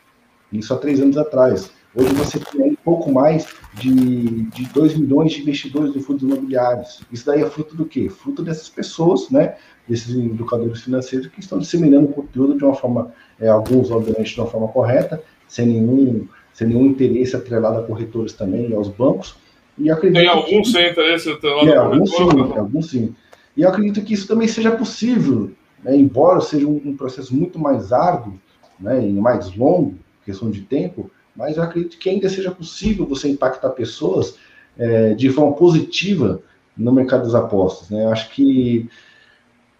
[0.51, 1.71] Isso há três anos atrás.
[1.93, 7.01] Hoje você tem pouco mais de, de 2 milhões de investidores de fundos imobiliários.
[7.11, 8.09] Isso daí é fruto do quê?
[8.09, 9.55] Fruto dessas pessoas, né?
[9.87, 14.47] Desses educadores financeiros que estão disseminando conteúdo de uma forma, é, alguns, obviamente, de uma
[14.47, 19.35] forma correta, sem nenhum, sem nenhum interesse atrelado a corretores também e aos bancos.
[19.77, 23.15] E acredito tem alguns que, sem interesse atrelado é, a alguns sim, alguns sim.
[23.57, 25.51] E eu acredito que isso também seja possível,
[25.83, 25.93] né?
[25.93, 28.39] embora seja um, um processo muito mais árduo
[28.79, 29.05] né?
[29.05, 33.69] e mais longo, questão de tempo, mas eu acredito que ainda seja possível você impactar
[33.71, 34.37] pessoas
[34.77, 36.41] é, de forma positiva
[36.77, 37.89] no mercado das apostas.
[37.89, 38.03] Né?
[38.03, 38.89] Eu acho que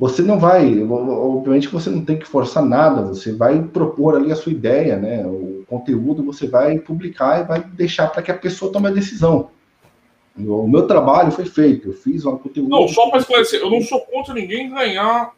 [0.02, 4.36] você não vai, obviamente você não tem que forçar nada, você vai propor ali a
[4.36, 5.24] sua ideia, né?
[5.28, 9.52] O conteúdo você vai publicar e vai deixar para que a pessoa tome a decisão.
[10.36, 12.70] O meu trabalho foi feito, eu fiz um conteúdo.
[12.70, 15.34] Não, só para esclarecer, eu não sou contra ninguém ganhar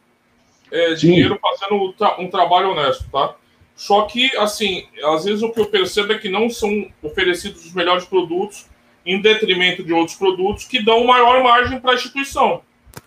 [0.72, 3.36] é, dinheiro fazendo um, tra um trabalho honesto, tá?
[3.76, 7.74] Só que, assim, às vezes o que eu percebo é que não são oferecidos os
[7.74, 8.68] melhores produtos
[9.06, 12.62] em detrimento de outros produtos que dão maior margem para a instituição.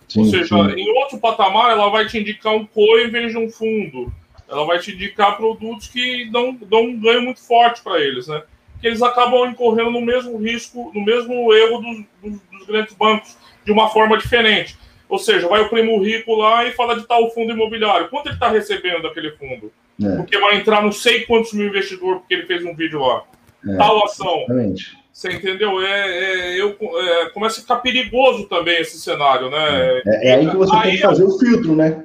[0.07, 0.79] Sim, Ou seja, sim.
[0.79, 4.13] em outro patamar, ela vai te indicar um COI em vez de um fundo.
[4.47, 8.43] Ela vai te indicar produtos que dão, dão um ganho muito forte para eles, né?
[8.79, 13.37] Que eles acabam incorrendo no mesmo risco, no mesmo erro dos, dos, dos grandes bancos,
[13.65, 14.77] de uma forma diferente.
[15.09, 18.09] Ou seja, vai o primo rico lá e fala de tal fundo imobiliário.
[18.09, 19.71] Quanto ele está recebendo daquele fundo?
[20.03, 20.15] É.
[20.17, 23.23] Porque vai entrar não sei quantos mil investidores porque ele fez um vídeo lá.
[23.67, 24.37] É, tal ação.
[24.39, 24.97] Exatamente.
[25.11, 25.81] Você entendeu?
[25.81, 30.01] É, é eu, é, começa a ficar perigoso também esse cenário, né?
[30.05, 32.03] É, é aí que você aí, tem que fazer o filtro, né?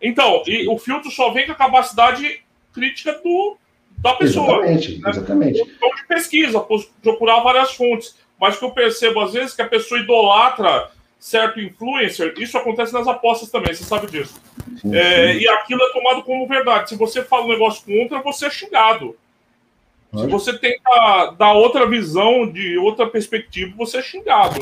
[0.00, 2.40] Então, e o filtro só vem com a capacidade
[2.72, 3.56] crítica do,
[3.98, 4.66] da pessoa.
[4.66, 5.10] Exatamente, né?
[5.10, 5.60] exatamente.
[5.60, 6.66] Então, de pesquisa,
[7.02, 8.16] procurar várias fontes.
[8.40, 10.90] Mas que eu percebo, às vezes, que a pessoa idolatra
[11.24, 14.34] certo influencer, isso acontece nas apostas também, você sabe disso.
[14.92, 15.34] É.
[15.34, 16.90] E aquilo é tomado como verdade.
[16.90, 19.16] Se você fala um negócio contra, você é xingado.
[20.14, 24.60] Se você tenta dar outra visão, de outra perspectiva, você é xingado.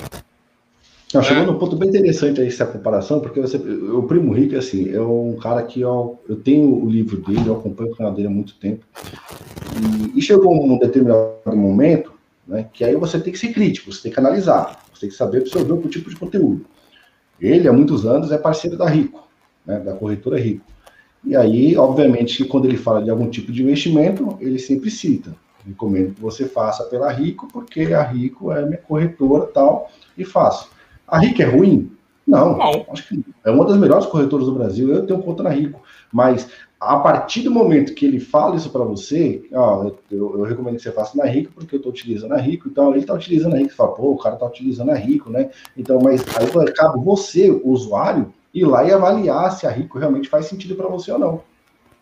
[1.12, 1.46] Não, chegou é.
[1.46, 5.36] num ponto bem interessante aí essa comparação, porque você, o Primo Rico, assim, é um
[5.42, 8.54] cara que eu, eu tenho o livro dele, eu acompanho o canal dele há muito
[8.54, 8.86] tempo,
[10.14, 12.11] e, e chegou um determinado momento,
[12.46, 15.16] né, que aí você tem que ser crítico, você tem que analisar, você tem que
[15.16, 16.66] saber absorver o tipo de conteúdo.
[17.40, 19.28] Ele, há muitos anos, é parceiro da Rico,
[19.66, 20.64] né, da corretora Rico.
[21.24, 25.34] E aí, obviamente, quando ele fala de algum tipo de investimento, ele sempre cita.
[25.64, 30.70] Recomendo que você faça pela Rico, porque a Rico é minha corretora tal, e faço.
[31.06, 31.92] A Rico é ruim?
[32.26, 34.92] Não, não, acho que é uma das melhores corretoras do Brasil.
[34.92, 35.80] Eu tenho conta na Rico,
[36.12, 36.48] mas
[36.82, 40.82] a partir do momento que ele fala isso para você, ó, eu, eu, recomendo que
[40.82, 43.58] você faça na Rico, porque eu estou utilizando a Rico, então ele está utilizando a
[43.58, 45.50] Rico, você fala, pô, o cara está utilizando a Rico, né?
[45.76, 50.28] Então, mas aí cabe você, o usuário, ir lá e avaliar se a Rico realmente
[50.28, 51.40] faz sentido para você ou não.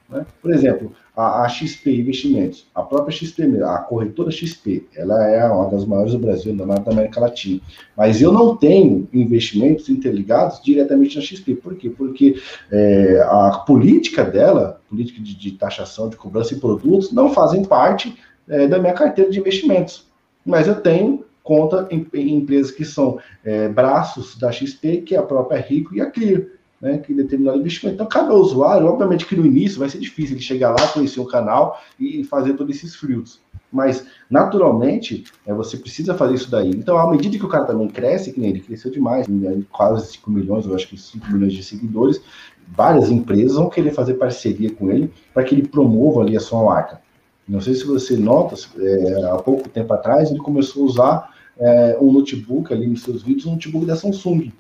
[0.09, 0.25] Né?
[0.41, 5.69] Por exemplo, a, a, XP Investimentos, a própria XP, a corretora XP, ela é uma
[5.69, 7.61] das maiores do Brasil, da América Latina.
[7.97, 11.55] Mas eu não tenho investimentos interligados diretamente na XP.
[11.57, 11.91] Por quê?
[11.91, 12.41] Porque
[12.71, 18.17] é, a política dela, política de, de, taxação, de cobrança de produtos, não fazem parte
[18.49, 20.09] é, da minha carteira de investimentos.
[20.45, 25.19] Mas eu tenho conta em, em empresas que são é, braços da XP, que é
[25.19, 26.43] a própria Rico e a Clear
[26.81, 27.95] né, que determinado investimento.
[27.95, 31.27] Então, cada usuário, obviamente que no início vai ser difícil ele chegar lá, conhecer o
[31.27, 33.41] canal e fazer todos esses filtros.
[33.71, 36.71] Mas, naturalmente, é, você precisa fazer isso daí.
[36.71, 39.27] Então, à medida que o cara também cresce, que nem ele cresceu demais,
[39.71, 42.21] quase 5 milhões, eu acho que 5 milhões de seguidores,
[42.67, 46.65] várias empresas vão querer fazer parceria com ele para que ele promova ali a sua
[46.65, 47.01] marca.
[47.47, 51.99] Não sei se você nota, é, há pouco tempo atrás, ele começou a usar é,
[52.01, 54.53] um notebook ali nos seus vídeos, um notebook da Samsung.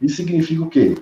[0.00, 0.96] Isso significa o quê?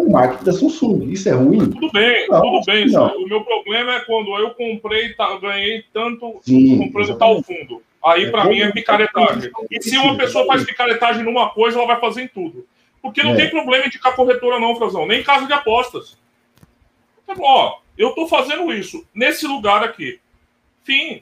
[0.00, 1.10] O marketing da Samsung.
[1.10, 1.70] Isso é ruim?
[1.70, 2.86] Tudo bem, não, tudo bem.
[2.86, 3.16] Não.
[3.16, 7.82] O meu problema é quando eu comprei, tá, ganhei tanto Sim, comprando tal fundo.
[8.04, 9.50] Aí, é, para mim, é picaretagem.
[9.70, 12.66] E se uma pessoa faz picaretagem numa coisa, ela vai fazer em tudo.
[13.02, 13.36] Porque não é.
[13.36, 15.06] tem problema em indicar corretora, não, Frazão.
[15.06, 16.16] Nem em caso de apostas.
[17.24, 20.20] Então, ó, eu tô fazendo isso nesse lugar aqui.
[20.84, 21.20] Fim.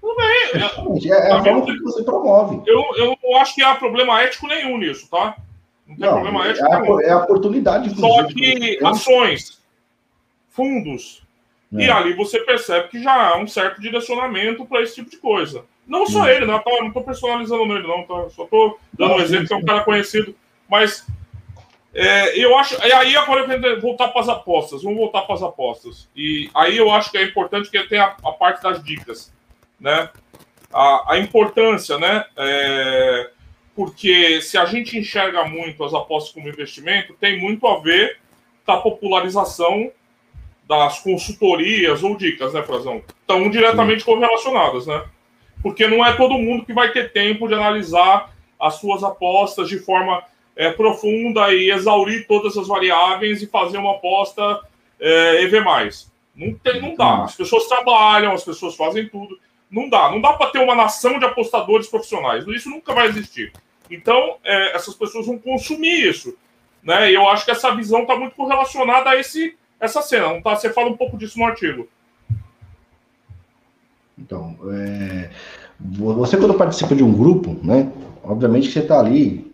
[0.00, 0.62] Tudo bem.
[1.10, 2.62] É, é a forma que você promove.
[2.66, 5.36] Eu, eu não acho que há problema ético nenhum nisso, tá?
[5.88, 6.66] Não tem não, problema ético.
[6.66, 7.98] É a, é a oportunidade.
[7.98, 9.58] Só que ações,
[10.50, 11.22] fundos.
[11.74, 11.84] É.
[11.84, 15.64] E ali você percebe que já há um certo direcionamento para esse tipo de coisa.
[15.86, 16.26] Não só hum.
[16.26, 18.02] ele, não estou personalizando nele, não.
[18.02, 18.28] Tá?
[18.30, 20.34] Só estou dando um exemplo que é um cara conhecido.
[20.68, 21.06] Mas
[21.94, 22.74] é, eu acho.
[22.86, 24.82] E aí agora eu quero voltar para as apostas.
[24.82, 26.08] Vamos voltar para as apostas.
[26.14, 29.32] E aí eu acho que é importante que tem a, a parte das dicas.
[29.80, 30.10] Né?
[30.72, 32.24] A, a importância, né?
[32.36, 33.30] É,
[33.78, 38.18] porque se a gente enxerga muito as apostas como investimento, tem muito a ver
[38.66, 39.92] com a popularização
[40.66, 43.04] das consultorias ou dicas, né, Frazão?
[43.20, 45.04] Estão diretamente correlacionadas, né?
[45.62, 49.78] Porque não é todo mundo que vai ter tempo de analisar as suas apostas de
[49.78, 50.24] forma
[50.56, 54.60] é, profunda e exaurir todas as variáveis e fazer uma aposta
[54.98, 55.62] é, EV+.
[56.34, 57.22] Não, tem, não dá.
[57.22, 59.38] As pessoas trabalham, as pessoas fazem tudo.
[59.70, 60.10] Não dá.
[60.10, 62.44] Não dá para ter uma nação de apostadores profissionais.
[62.48, 63.52] Isso nunca vai existir.
[63.90, 66.36] Então, é, essas pessoas vão consumir isso.
[66.82, 67.10] Né?
[67.10, 70.40] E eu acho que essa visão está muito correlacionada a esse, essa cena.
[70.42, 70.54] Tá?
[70.54, 71.88] Você fala um pouco disso no artigo.
[74.18, 75.30] Então, é,
[75.78, 77.90] você quando participa de um grupo, né?
[78.24, 79.50] Obviamente você está ali,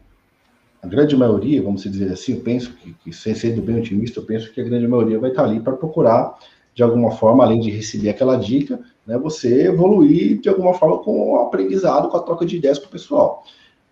[0.83, 4.53] a grande maioria, vamos dizer assim, eu penso que, que sendo bem otimista, eu penso
[4.53, 6.35] que a grande maioria vai estar tá ali para procurar,
[6.75, 11.33] de alguma forma, além de receber aquela dica, né, você evoluir de alguma forma com
[11.33, 13.45] o aprendizado, com a troca de ideias com o pessoal.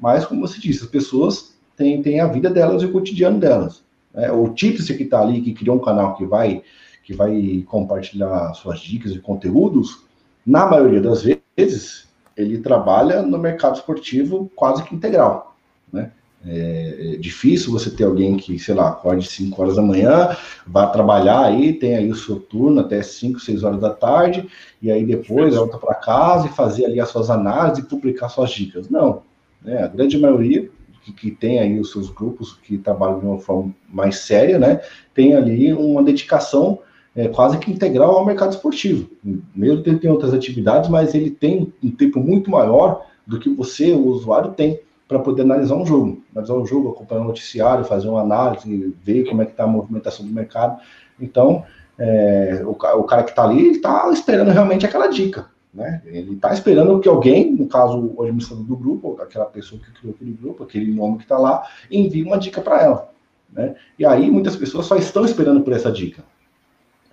[0.03, 3.85] Mas, como você disse, as pessoas têm, têm a vida delas e o cotidiano delas.
[4.13, 4.33] Né?
[4.33, 6.61] O tipster que está ali, que criou um canal que vai,
[7.05, 10.05] que vai compartilhar suas dicas e conteúdos,
[10.45, 15.55] na maioria das vezes, ele trabalha no mercado esportivo quase que integral.
[15.93, 16.11] Né?
[16.45, 20.37] É, é difícil você ter alguém que, sei lá, acorde 5 horas da manhã,
[20.67, 24.49] vá trabalhar aí, tem aí o seu turno até 5, 6 horas da tarde,
[24.83, 28.51] e aí depois volta para casa e fazer ali as suas análises e publicar suas
[28.51, 28.89] dicas.
[28.89, 29.23] Não.
[29.65, 29.83] Né?
[29.83, 30.69] A grande maioria
[31.03, 34.81] que, que, tem aí os seus grupos que trabalham de uma forma mais séria, né,
[35.13, 36.79] tem ali uma dedicação
[37.15, 39.11] é, quase que integral ao mercado esportivo.
[39.55, 43.51] Mesmo que ele tenha outras atividades, mas ele tem um tempo muito maior do que
[43.51, 46.23] você, o usuário, tem para poder analisar um jogo.
[46.35, 49.67] Analisar um jogo, acompanhar um noticiário, fazer uma análise, ver como é que está a
[49.67, 50.81] movimentação do mercado.
[51.21, 51.65] Então,
[51.99, 55.47] é, o, o, cara que está ali, está esperando realmente aquela dica.
[55.73, 56.03] Né?
[56.05, 60.15] Ele está esperando que alguém, no caso o administrador do grupo, aquela pessoa que criou
[60.15, 63.11] aquele grupo, aquele nome que está lá, envie uma dica para ela.
[63.51, 63.75] Né?
[63.99, 66.23] E aí muitas pessoas só estão esperando por essa dica.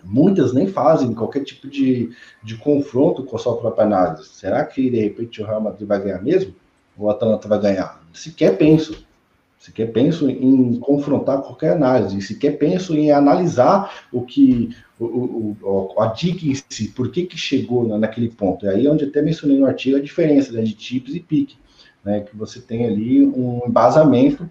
[0.04, 2.12] Muitas nem fazem qualquer tipo de,
[2.44, 4.30] de confronto com a sua própria análise.
[4.30, 6.54] Será que de repente o Real Madrid vai ganhar mesmo?
[6.98, 8.02] Ou o Atalanta vai ganhar?
[8.14, 9.06] Sequer penso.
[9.60, 12.22] Sequer penso em confrontar qualquer análise.
[12.22, 17.38] Sequer penso em analisar o que o, o, a dica em si, por que, que
[17.38, 18.66] chegou naquele ponto.
[18.66, 21.58] E aí é onde até mencionei no artigo a diferença né, de tips e pique,
[22.06, 24.50] né, que você tem ali um embasamento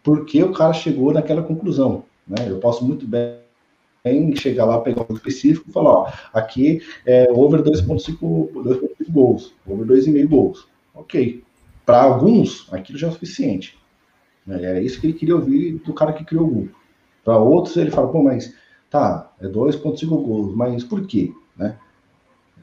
[0.00, 2.04] por que o cara chegou naquela conclusão.
[2.24, 2.48] Né?
[2.48, 3.40] Eu posso muito bem
[4.36, 10.28] chegar lá, pegar um específico e falar, ó, aqui é over 2.5 gols, over 2,5
[10.28, 10.68] gols.
[10.94, 11.42] Ok.
[11.84, 13.76] Para alguns, aquilo já é o suficiente.
[14.48, 16.76] Era isso que ele queria ouvir do cara que criou o grupo.
[17.24, 18.54] Para outros, ele fala, pô, mas
[18.90, 21.32] Tá, é 2,5 gols, mas por quê?
[21.56, 21.76] Né?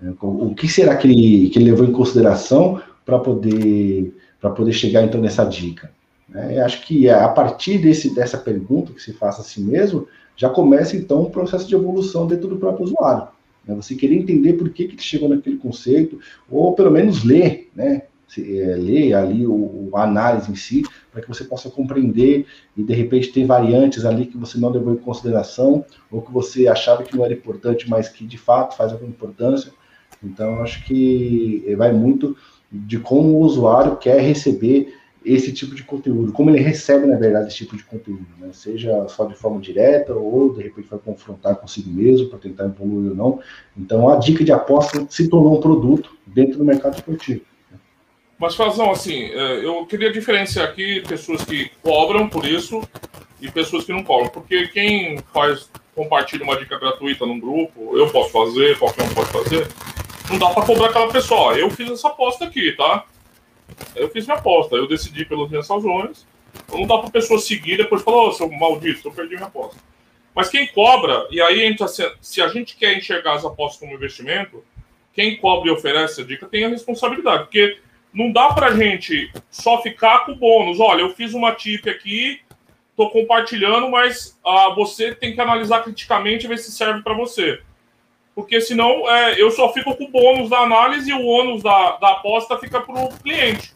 [0.01, 4.15] É, o que será que ele, que ele levou em consideração para poder,
[4.55, 5.91] poder chegar então nessa dica?
[6.34, 10.49] É, acho que a partir desse, dessa pergunta que se faça a si mesmo, já
[10.49, 13.27] começa então um processo de evolução dentro do próprio usuário.
[13.67, 13.75] Né?
[13.75, 16.19] Você querer entender por que, que ele chegou naquele conceito,
[16.49, 18.03] ou pelo menos ler, né?
[18.38, 22.45] É, ler ali o, o, análise em si, para que você possa compreender
[22.76, 26.67] e de repente tem variantes ali que você não levou em consideração, ou que você
[26.67, 29.71] achava que não era importante, mas que de fato faz alguma importância.
[30.24, 32.36] Então, acho que vai muito
[32.71, 34.95] de como o usuário quer receber
[35.26, 38.49] esse tipo de conteúdo, como ele recebe, na verdade, esse tipo de conteúdo, né?
[38.51, 43.11] seja só de forma direta ou de repente vai confrontar consigo mesmo para tentar evoluir
[43.11, 43.39] ou não.
[43.78, 47.41] Então, a dica de aposta se tornou um produto dentro do mercado esportivo.
[48.43, 52.85] Mas, Fazão, assim, é, eu queria diferenciar aqui pessoas que cobram por isso
[53.39, 54.29] e pessoas que não cobram.
[54.29, 59.31] Porque quem faz, compartilha uma dica gratuita num grupo, eu posso fazer, qualquer um pode
[59.31, 59.65] fazer,
[60.29, 61.57] não dá para cobrar aquela pessoa.
[61.57, 63.05] Eu fiz essa aposta aqui, tá?
[63.95, 66.25] Eu fiz minha aposta, eu decidi pelos mensalzões.
[66.65, 69.35] Então não dá para pessoa seguir e depois falar, ô, oh, seu maldito, eu perdi
[69.35, 69.79] minha aposta.
[70.35, 74.61] Mas quem cobra, e aí entra, se a gente quer enxergar as apostas como investimento,
[75.13, 77.77] quem cobra e oferece a dica tem a responsabilidade, porque
[78.14, 80.80] não dá para gente só ficar com bônus.
[80.80, 82.39] Olha, eu fiz uma tip aqui,
[82.91, 87.59] estou compartilhando, mas ah, você tem que analisar criticamente e ver se serve para você.
[88.36, 91.97] Porque senão é, eu só fico com o bônus da análise e o ônus da,
[91.97, 93.74] da aposta fica para o cliente.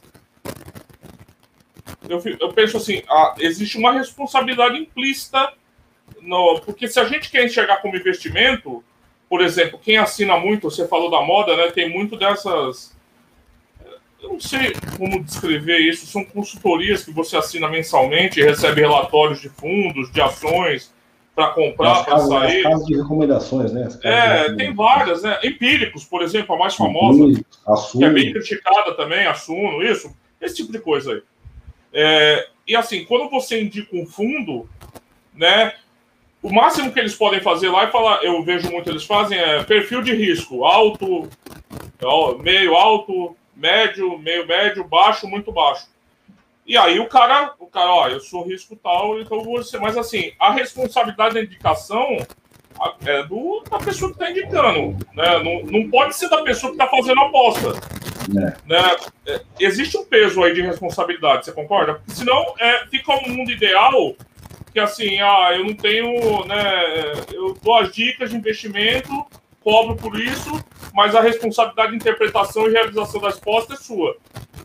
[2.07, 5.51] Eu, eu, penso assim, ah, existe uma responsabilidade implícita,
[6.21, 8.83] no, porque se a gente quer enxergar como investimento,
[9.27, 11.69] por exemplo, quem assina muito, você falou da moda, né?
[11.69, 12.96] Tem muito dessas
[14.21, 16.07] eu não sei como descrever isso.
[16.07, 20.93] São consultorias que você assina mensalmente recebe relatórios de fundos, de ações
[21.35, 22.65] para comprar, para sair.
[22.65, 23.87] As de recomendações, né?
[24.03, 25.37] É, tem várias, né?
[25.43, 27.43] Empíricos, por exemplo, a mais famosa,
[27.91, 31.21] que é bem criticada também, Assuno, isso, esse tipo de coisa aí.
[31.93, 34.67] É, e assim, quando você indica um fundo,
[35.33, 35.73] né?
[36.41, 39.63] O máximo que eles podem fazer lá é falar, eu vejo muito eles fazem é
[39.63, 41.27] perfil de risco, alto,
[42.41, 45.87] meio alto, médio, meio médio, baixo, muito baixo.
[46.65, 49.77] E aí o cara, o cara, ó, eu sou risco tal, então você.
[49.79, 52.17] Mas assim, a responsabilidade da indicação
[53.05, 54.97] é do, da pessoa que está indicando.
[55.13, 55.43] Né?
[55.43, 57.69] Não, não pode ser da pessoa que está fazendo a aposta.
[58.29, 58.57] É.
[58.67, 58.95] Né?
[59.25, 61.95] É, existe um peso aí de responsabilidade, você concorda?
[61.95, 64.15] Porque senão é, fica um mundo ideal
[64.73, 67.13] que assim, ah, eu não tenho, né?
[67.33, 69.11] Eu dou as dicas de investimento,
[69.63, 70.63] cobro por isso,
[70.97, 74.17] mas a responsabilidade de interpretação e realização da resposta é sua.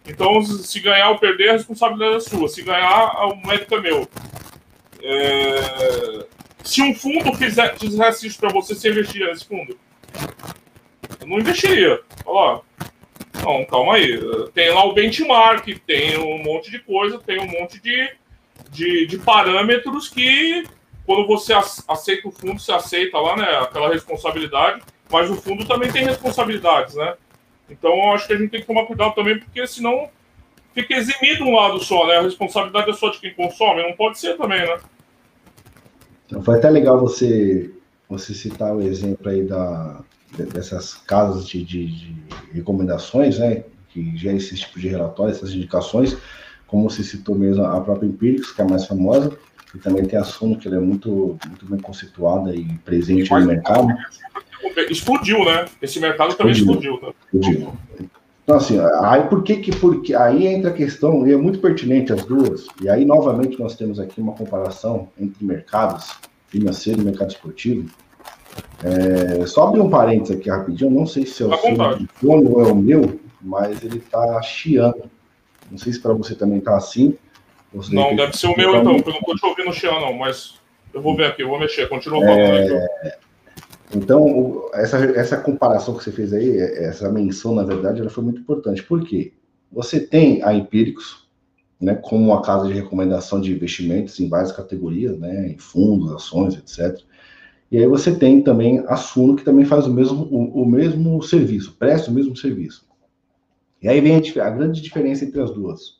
[0.09, 2.49] Então, se ganhar ou perder, a responsabilidade é sua.
[2.49, 4.09] Se ganhar, o mérito é meu.
[5.03, 6.24] É...
[6.64, 9.78] Se um fundo fizer, fizesse isso para você, você investiria nesse fundo?
[11.20, 12.01] Eu não investiria.
[12.24, 12.62] Olha
[13.45, 14.18] não, calma aí.
[14.55, 18.11] Tem lá o benchmark, tem um monte de coisa, tem um monte de,
[18.70, 20.64] de, de parâmetros que,
[21.05, 24.80] quando você aceita o fundo, você aceita lá, né, aquela responsabilidade,
[25.12, 27.14] mas o fundo também tem responsabilidades, né?
[27.70, 30.08] Então, eu acho que a gente tem que tomar cuidado também, porque senão
[30.74, 32.16] fica eximido um lado só, né?
[32.16, 34.78] A responsabilidade é só de quem consome, não pode ser também, né?
[36.26, 37.70] Então, foi até legal você,
[38.08, 40.00] você citar o exemplo aí da,
[40.52, 42.16] dessas casas de, de, de
[42.52, 43.64] recomendações, né?
[43.90, 46.16] Que geram esse tipo de relatório, essas indicações,
[46.66, 49.36] como você citou mesmo a própria Empíricos, que é a mais famosa,
[49.74, 53.46] e também tem a Suno, que ela é muito, muito bem conceituada e presente no
[53.46, 53.88] mercado.
[54.88, 55.66] Explodiu, né?
[55.80, 56.94] Esse mercado também explodiu.
[56.94, 57.14] explodiu, né?
[57.32, 57.72] explodiu.
[58.44, 62.12] Então, assim, aí por que que, porque, aí entra a questão, e é muito pertinente
[62.12, 66.12] as duas, e aí novamente nós temos aqui uma comparação entre mercados,
[66.48, 67.88] financeiro e mercado esportivo.
[68.82, 71.76] É, só abrir um parênteses aqui rapidinho, eu não sei se é o seu
[72.14, 75.04] fone ou é o meu, mas ele tá chiando.
[75.70, 77.16] Não sei se para você também tá assim.
[77.90, 80.54] Não, deve ser o meu então, eu não tô te ouvindo chiando não, mas
[80.92, 82.74] eu vou ver aqui, eu vou mexer, continua falando.
[82.74, 83.18] É...
[83.95, 88.40] Então, essa, essa comparação que você fez aí, essa menção, na verdade, ela foi muito
[88.40, 88.82] importante.
[88.82, 89.34] Por quê?
[89.70, 91.28] Você tem a Empíricos,
[91.78, 96.55] né, como uma casa de recomendação de investimentos em várias categorias, né, em fundos, ações,
[96.55, 97.03] etc.
[97.70, 101.22] E aí você tem também a Suno, que também faz o mesmo, o, o mesmo
[101.22, 102.86] serviço, presta o mesmo serviço.
[103.82, 105.99] E aí vem a, a, grande diferença entre as duas.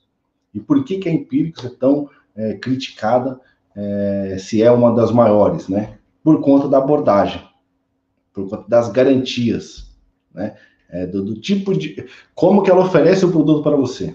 [0.55, 3.39] E por que, que a Empíricos é tão é, criticada,
[3.75, 5.99] é, se é uma das maiores, né?
[6.23, 7.52] Por conta da abordagem
[8.33, 9.91] por conta das garantias,
[10.35, 10.57] né?
[10.91, 12.05] É, do, do, tipo de
[12.35, 14.15] como que ela oferece o produto para você.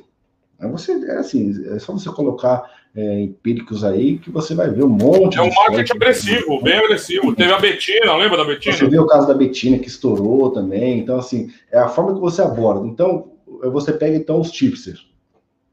[0.60, 4.84] É você é assim, é só você colocar é, empíricos aí que você vai ver
[4.84, 5.38] um monte.
[5.38, 7.36] É um marketing agressivo, bem agressivo.
[7.36, 8.76] Teve a Betina, lembra da Betina?
[8.76, 11.00] Você viu o caso da Betina que estourou também.
[11.00, 12.88] Então assim, é a forma que você aborda.
[12.88, 13.32] Então
[13.72, 15.08] você pega então os tipsters.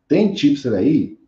[0.09, 1.19] Tem tipster aí.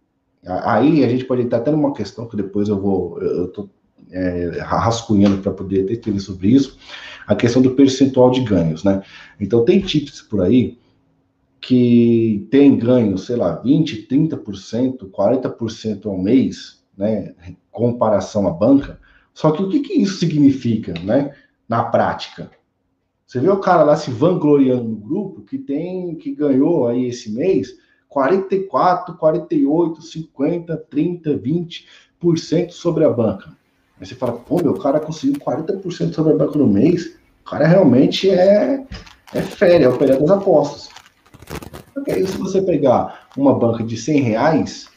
[0.44, 3.68] Aí a gente pode estar até numa questão que depois eu vou, eu tô
[4.10, 6.78] é, rascunhando para poder ter escrever sobre isso,
[7.26, 9.02] a questão do percentual de ganhos, né?
[9.40, 10.78] Então tem tips por aí
[11.60, 17.34] que tem ganhos, sei lá, 20, 30%, 40% ao mês, né,
[17.72, 19.00] comparação à banca.
[19.34, 21.34] Só que o que, que isso significa, né,
[21.68, 22.50] na prática?
[23.26, 27.32] Você vê o cara lá se vangloriando no grupo que tem que ganhou aí esse
[27.32, 27.74] mês
[28.08, 33.56] 44, 48, 50, 30, 20% sobre a banca.
[33.98, 37.16] Aí você fala, pô, meu cara conseguiu 40% sobre a banca no mês.
[37.44, 38.84] O cara realmente é,
[39.34, 40.90] é férias, é o período das apostas.
[41.94, 44.88] Porque aí, se você pegar uma banca de 100 reais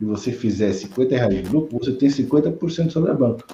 [0.00, 3.44] e você fizer 50 reais de grupo, você tem 50% sobre a banca.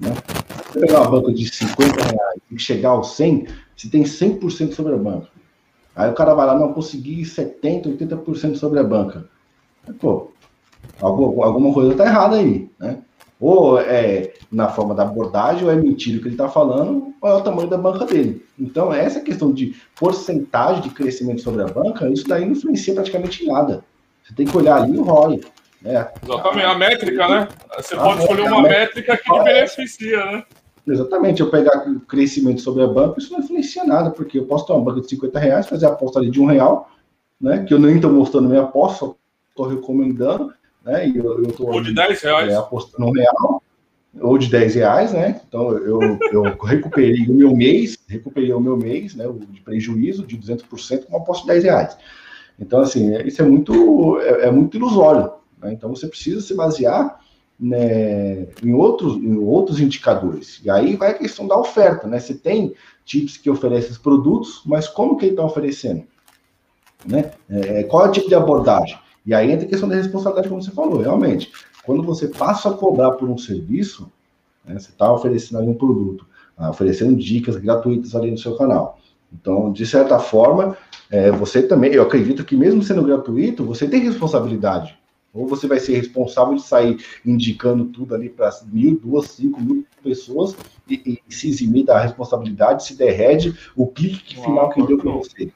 [0.00, 0.12] Né?
[0.14, 4.72] Se você pegar uma banca de 50 reais e chegar aos 100, você tem 100%
[4.72, 5.28] sobre a banca.
[5.94, 9.26] Aí o cara vai lá, não, consegui 70%, 80% sobre a banca.
[9.98, 10.32] Pô,
[11.00, 13.02] alguma coisa tá errada aí, né?
[13.38, 17.30] Ou é na forma da abordagem, ou é mentira o que ele está falando, ou
[17.30, 18.44] é o tamanho da banca dele.
[18.58, 23.44] Então, essa questão de porcentagem de crescimento sobre a banca, isso daí não influencia praticamente
[23.44, 23.84] em nada.
[24.24, 25.40] Você tem que olhar ali o ROI.
[25.82, 26.08] Né?
[26.22, 27.48] Exatamente, a métrica, né?
[27.76, 30.44] Você a pode escolher uma métrica, que te beneficia, né?
[30.86, 34.66] Exatamente, eu pegar o crescimento sobre a banca, isso não influencia nada, porque eu posso
[34.66, 36.90] ter uma banca de 50 reais, fazer a aposta ali de um real,
[37.40, 37.64] né?
[37.64, 39.12] Que eu nem estou mostrando minha aposta,
[39.50, 40.52] estou recomendando,
[40.86, 41.08] né?
[41.08, 42.52] E eu, eu tô, ou de 10 reais.
[42.52, 43.62] É, apostando real,
[44.20, 45.40] ou de 10 reais, né?
[45.46, 46.00] Então eu,
[46.32, 49.26] eu recuperei o meu mês, recuperei o meu mês, né?
[49.26, 51.98] O de prejuízo de 200% com uma aposta de 10 reais.
[52.58, 55.30] Então, assim, isso é muito, é, é muito ilusório.
[55.60, 55.72] Né?
[55.72, 57.20] Então você precisa se basear
[57.58, 60.60] né, em, outros, em outros indicadores.
[60.64, 62.18] E aí vai a questão da oferta, né?
[62.18, 62.74] Você tem
[63.04, 66.04] tips que oferecem os produtos, mas como que ele está oferecendo?
[67.04, 67.32] Né?
[67.48, 68.98] É, qual é o tipo de abordagem?
[69.26, 71.50] E aí entra a questão da responsabilidade, como você falou, realmente.
[71.84, 74.10] Quando você passa a cobrar por um serviço,
[74.64, 76.24] né, você está oferecendo ali um produto,
[76.56, 79.00] ah, oferecendo dicas gratuitas ali no seu canal.
[79.32, 80.76] Então, de certa forma,
[81.10, 84.96] é, você também, eu acredito que mesmo sendo gratuito, você tem responsabilidade.
[85.34, 89.84] Ou você vai ser responsável de sair indicando tudo ali para mil, duas, cinco mil
[90.02, 90.56] pessoas
[90.88, 95.52] e, e, se eximir da responsabilidade, se derrede o clique final que deu para você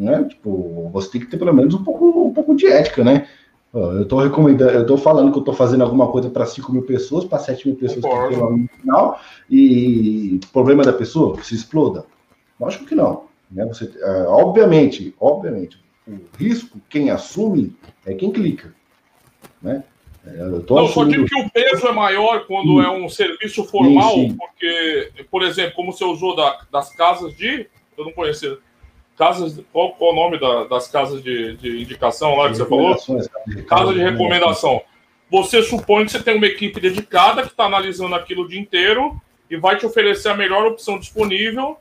[0.00, 0.24] né?
[0.24, 3.28] Tipo, você tem que ter pelo menos um pouco, um pouco de ética, né?
[3.72, 6.82] Eu estou recomendando, eu tô falando que eu estou fazendo alguma coisa para 5 mil
[6.82, 11.54] pessoas, para 7 mil pessoas que tem lá no final, e problema da pessoa, se
[11.54, 12.04] exploda?
[12.58, 13.24] Lógico que não.
[13.48, 13.64] Né?
[13.66, 15.78] Você, é, obviamente, obviamente,
[16.08, 18.74] o risco, quem assume é quem clica.
[19.62, 19.84] Né?
[20.26, 20.92] É, eu não, assumindo...
[20.92, 22.86] só digo que o peso é maior quando sim.
[22.86, 24.36] é um serviço formal, sim, sim.
[24.36, 27.68] porque, por exemplo, como você usou da, das casas de.
[27.96, 28.58] Eu não conhecia
[29.20, 29.62] casas.
[29.70, 32.96] Qual, qual o nome da, das casas de, de indicação lá que você falou?
[33.68, 34.80] Casa de recomendação.
[35.30, 39.20] você supõe que você tem uma equipe dedicada que está analisando aquilo o dia inteiro
[39.50, 41.76] e vai te oferecer a melhor opção disponível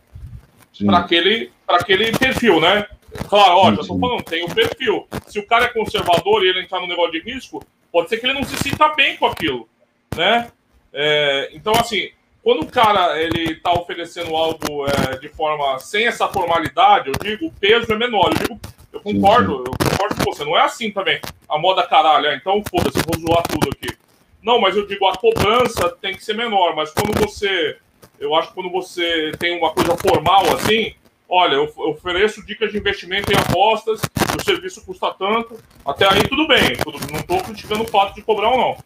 [0.85, 2.85] para aquele, aquele perfil, né?
[3.27, 5.07] Claro, ó, já estou falando, tem o perfil.
[5.27, 8.25] Se o cara é conservador e ele entrar no negócio de risco, pode ser que
[8.25, 9.67] ele não se sinta bem com aquilo,
[10.15, 10.51] né?
[10.91, 12.09] É, então, assim,
[12.49, 17.45] quando o cara ele está oferecendo algo é, de forma sem essa formalidade, eu digo,
[17.45, 18.31] o peso é menor.
[18.31, 18.59] Eu digo,
[18.91, 20.43] eu concordo, eu concordo com você.
[20.43, 21.21] Não é assim também.
[21.47, 23.95] A moda caralho, é, então foda-se, eu vou zoar tudo aqui.
[24.41, 26.75] Não, mas eu digo, a cobrança tem que ser menor.
[26.75, 27.77] Mas quando você,
[28.19, 30.95] eu acho que quando você tem uma coisa formal assim,
[31.29, 34.01] olha, eu ofereço dicas de investimento em apostas,
[34.35, 36.75] o serviço custa tanto, até aí tudo bem,
[37.11, 38.77] não estou criticando o fato de cobrar ou não.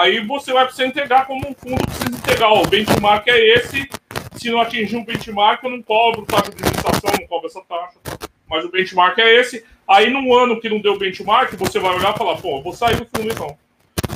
[0.00, 2.52] Aí você vai precisar entregar como um fundo precisa entregar.
[2.52, 3.88] o benchmark é esse,
[4.36, 7.98] se não atingir um benchmark, eu não cobro taxa de administração, não cobro essa taxa.
[8.48, 9.64] Mas o benchmark é esse.
[9.86, 12.72] Aí, num ano que não deu benchmark, você vai olhar e falar, pô, eu vou
[12.72, 13.56] sair do fundo então.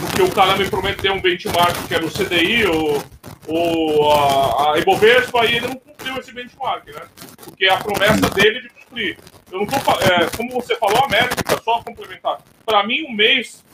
[0.01, 3.03] Porque o cara me prometeu um benchmark que era o CDI ou,
[3.47, 7.03] ou a, a Ibovespa e ele não cumpriu esse benchmark, né?
[7.45, 9.19] Porque a promessa dele é de cumprir.
[9.51, 12.39] Eu não tô, é, como você falou, a métrica, só complementar.
[12.65, 13.65] Para mim, um mês,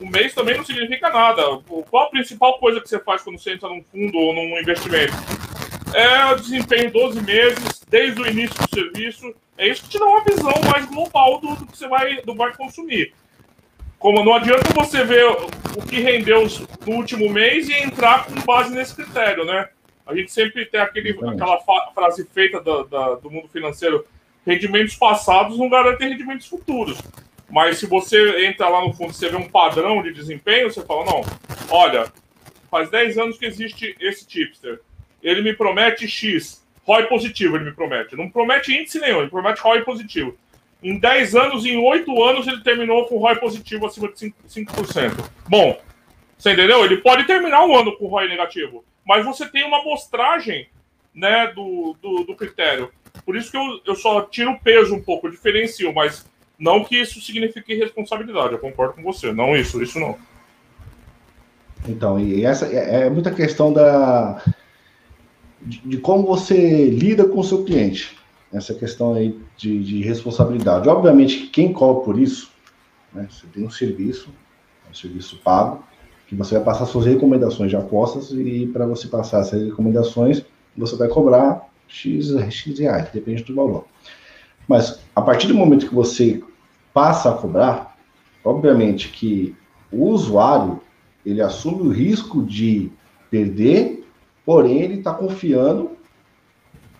[0.00, 1.42] um mês também não significa nada.
[1.90, 5.12] Qual a principal coisa que você faz quando você entra num fundo ou num investimento?
[5.92, 9.34] É o desempenho 12 meses, desde o início do serviço.
[9.56, 12.34] É isso que te dá uma visão mais global do, do que você vai, do
[12.34, 13.12] vai consumir.
[13.98, 16.46] Como não adianta você ver o que rendeu
[16.86, 19.68] no último mês e entrar com base nesse critério, né?
[20.06, 21.58] A gente sempre tem aquele, aquela
[21.92, 24.06] frase feita da, da, do mundo financeiro:
[24.46, 26.98] rendimentos passados não garantem rendimentos futuros.
[27.50, 30.84] Mas se você entra lá no fundo e você vê um padrão de desempenho, você
[30.84, 31.22] fala: não,
[31.70, 32.12] olha,
[32.70, 34.80] faz 10 anos que existe esse tipster.
[35.22, 38.16] Ele me promete X, ROI positivo, ele me promete.
[38.16, 40.36] Não promete índice nenhum, ele promete ROI positivo.
[40.82, 44.34] Em 10 anos, em 8 anos, ele terminou com ROI positivo acima de 5%.
[44.48, 45.30] 5%.
[45.48, 45.80] Bom,
[46.36, 46.84] você entendeu?
[46.84, 50.68] Ele pode terminar um ano com ROI negativo mas você tem uma amostragem
[51.14, 52.92] né, do, do, do, critério.
[53.24, 56.96] Por isso que eu, eu só tiro o peso um pouco, diferencio, mas não que
[56.96, 58.52] isso signifique responsabilidade.
[58.52, 59.32] Eu concordo com você.
[59.32, 60.16] Não isso, isso não.
[61.86, 64.42] Então, e essa é, é muita questão da
[65.60, 68.16] de, de, como você lida com o seu cliente.
[68.52, 70.88] Essa questão aí de, de responsabilidade.
[70.88, 72.50] Obviamente, quem cobra por isso,
[73.12, 74.30] né, você tem um serviço,
[74.90, 75.84] um serviço pago,
[76.26, 80.42] que você vai passar suas recomendações de apostas e para você passar essas recomendações,
[80.76, 83.86] você vai cobrar X, X reais, depende do valor.
[84.66, 86.42] Mas a partir do momento que você
[86.98, 87.96] passa a cobrar,
[88.44, 89.54] obviamente que
[89.92, 90.80] o usuário
[91.24, 92.90] ele assume o risco de
[93.30, 94.04] perder,
[94.44, 95.92] porém ele está confiando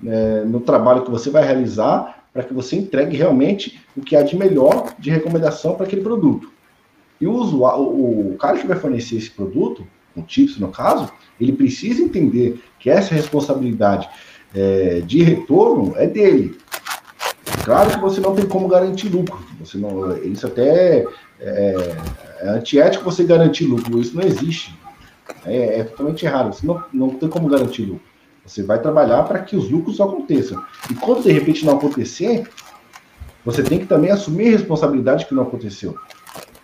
[0.01, 4.23] né, no trabalho que você vai realizar para que você entregue realmente o que há
[4.23, 6.53] de melhor de recomendação para aquele produto.
[7.21, 9.85] E o, usuário, o, cara que vai fornecer esse produto,
[10.15, 14.09] o TIPS no caso, ele precisa entender que essa responsabilidade
[14.55, 16.57] é, de retorno é dele.
[17.65, 19.39] Claro que você não tem como garantir lucro.
[19.61, 21.05] Você não, isso até
[21.41, 21.97] é,
[22.41, 24.01] é antiético você garantir lucro.
[24.01, 24.75] Isso não existe.
[25.45, 26.55] É, é totalmente errado.
[26.55, 28.09] Você não, não tem como garantir lucro.
[28.45, 30.63] Você vai trabalhar para que os lucros aconteçam.
[30.91, 32.49] E quando de repente não acontecer,
[33.45, 35.95] você tem que também assumir a responsabilidade que não aconteceu.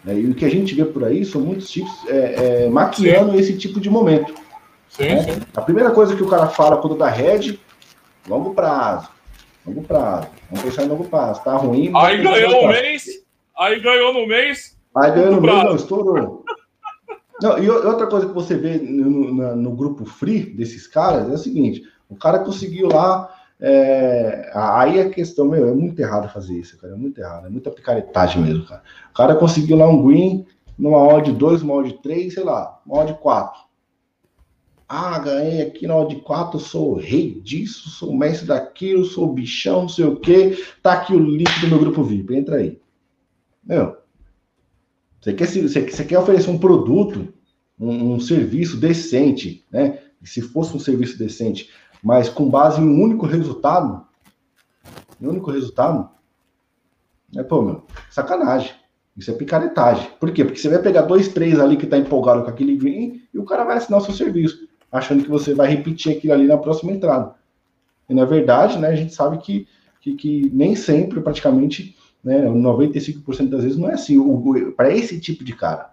[0.02, 0.20] Né?
[0.20, 3.38] E o que a gente vê por aí são muitos tipos é, é, maquiando sim.
[3.38, 4.34] esse tipo de momento.
[4.88, 5.22] Sim, né?
[5.22, 5.40] sim.
[5.54, 7.60] A primeira coisa que o cara fala quando dá head,
[8.28, 9.08] longo prazo.
[9.66, 10.28] Longo prazo.
[10.50, 11.42] Vamos pensar em longo prazo.
[11.42, 11.90] Tá ruim.
[11.96, 13.06] Aí ganhou um mês.
[13.56, 14.76] Aí ganhou no mês.
[14.96, 16.44] Aí ganhou no mês, não, estourou.
[17.42, 21.34] Não, e outra coisa que você vê no, no, no grupo free desses caras é
[21.34, 26.58] o seguinte: o cara conseguiu lá é, aí a questão, meu, é muito errado fazer
[26.58, 26.94] isso, cara.
[26.94, 28.82] É muito errado, é muita picaretagem mesmo, cara.
[29.10, 30.46] O cara conseguiu lá um green
[30.78, 33.60] numa odd 2, uma odd 3, sei lá, uma odd 4.
[34.96, 39.88] Ah, ganhei aqui na odd 4, sou rei disso, sou mestre daquilo, sou bichão, não
[39.88, 40.56] sei o quê.
[40.80, 42.80] Tá aqui o link do meu grupo VIP, entra aí.
[43.64, 43.96] Meu,
[45.20, 47.34] você quer, você quer oferecer um produto,
[47.76, 49.98] um, um serviço decente, né?
[50.22, 51.70] E se fosse um serviço decente,
[52.00, 54.06] mas com base em um único resultado,
[55.20, 56.08] um único resultado,
[57.36, 58.70] é, pô, meu, sacanagem.
[59.16, 60.08] Isso é picaretagem.
[60.20, 60.44] Por quê?
[60.44, 63.44] Porque você vai pegar dois, três ali que tá empolgado com aquele green e o
[63.44, 66.92] cara vai assinar o seu serviço, achando que você vai repetir aquilo ali na próxima
[66.92, 67.34] entrada.
[68.08, 69.66] E na verdade, né, a gente sabe que,
[70.00, 74.16] que, que nem sempre, praticamente, né, 95% das vezes não é assim.
[74.76, 75.90] Para esse tipo de cara,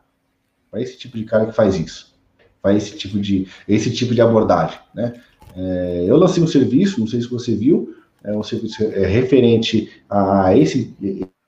[0.70, 2.14] para esse tipo de cara que faz isso,
[2.62, 5.20] para esse tipo de esse tipo de abordagem, né?
[5.56, 9.90] É, eu lancei um serviço, não sei se você viu, é um serviço é, referente
[10.08, 10.96] a esse,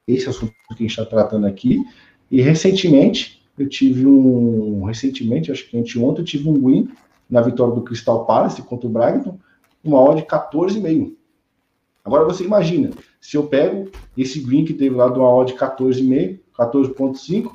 [0.08, 1.80] esse assunto que a gente está tratando aqui,
[2.32, 6.89] e recentemente eu tive um, recentemente, acho que anteontem, eu tive um win
[7.34, 9.39] na vitória do Crystal Palace contra o Brighton,
[9.84, 11.15] uma odd de 14,5.
[12.05, 16.38] Agora você imagina, se eu pego esse green que teve lá de uma odd 14,5,
[16.55, 17.51] 14,5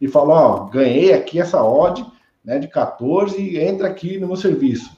[0.00, 2.04] e falo, ó, ganhei aqui essa odd
[2.44, 4.90] né, de 14 entra aqui no meu serviço.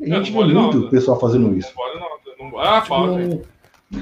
[0.00, 1.72] A gente vê muito o pessoal fazendo isso.
[1.76, 2.50] Não.
[2.50, 2.58] Não...
[2.58, 3.46] Ah, tipo,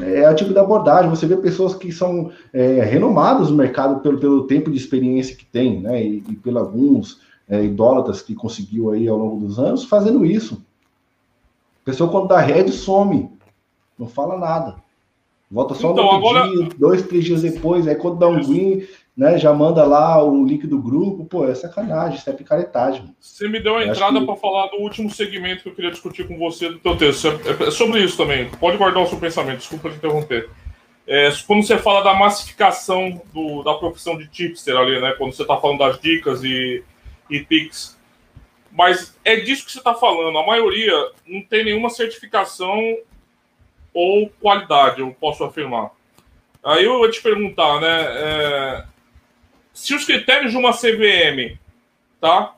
[0.02, 1.10] é o tipo da abordagem.
[1.10, 5.44] Você vê pessoas que são é, renomadas no mercado pelo, pelo tempo de experiência que
[5.44, 6.02] tem, né?
[6.02, 7.20] E, e por alguns
[7.52, 10.64] é, idólatras que conseguiu aí ao longo dos anos fazendo isso.
[11.82, 13.30] A pessoa, quando dá red, some.
[13.98, 14.76] Não fala nada.
[15.50, 16.48] Volta só então, no agora...
[16.48, 17.86] dia, dois, três dias depois.
[17.86, 21.26] Aí quando dá um green, né, já manda lá o link do grupo.
[21.26, 23.14] Pô, é sacanagem, isso é picaretagem.
[23.20, 24.24] Você me deu a entrada que...
[24.24, 27.28] para falar do último segmento que eu queria discutir com você do teu texto.
[27.28, 28.48] É, é sobre isso também.
[28.58, 30.48] Pode guardar o seu pensamento, desculpa te interromper.
[31.06, 35.12] É, quando você fala da massificação do, da profissão de tipster ali, né?
[35.18, 36.82] Quando você está falando das dicas e,
[37.32, 37.98] e pics.
[38.70, 40.38] Mas é disso que você está falando.
[40.38, 40.92] A maioria
[41.26, 42.98] não tem nenhuma certificação
[43.92, 45.90] ou qualidade, eu posso afirmar.
[46.64, 48.06] Aí eu vou te perguntar, né?
[48.08, 48.84] É,
[49.74, 51.58] se os critérios de uma CVM,
[52.20, 52.54] tá?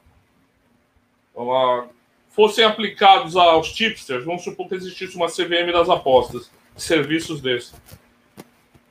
[2.31, 7.75] fossem aplicados aos tipsters, vamos supor que existisse uma CVM das apostas, serviços desses.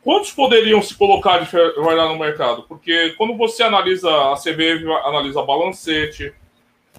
[0.04, 2.64] Quantos poderiam se colocar de trabalhar no mercado?
[2.64, 6.34] Porque quando você analisa a CVM, analisa balancete,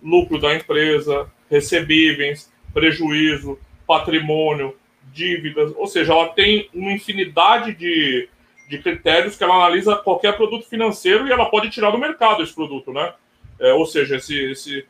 [0.03, 4.75] lucro da empresa, recebíveis, prejuízo, patrimônio,
[5.13, 8.27] dívidas, ou seja, ela tem uma infinidade de,
[8.71, 12.55] de critérios que ela analisa qualquer produto financeiro e ela pode tirar do mercado esse
[12.55, 13.13] produto, né?
[13.61, 14.87] É, ou seja, esse, esse.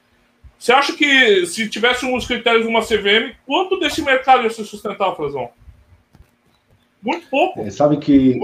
[0.56, 4.64] Você acha que se tivesse uns critérios de uma CVM, quanto desse mercado ia se
[4.64, 5.50] sustentar, Frazão?
[7.04, 7.60] Muito pouco.
[7.60, 8.40] É, sabe que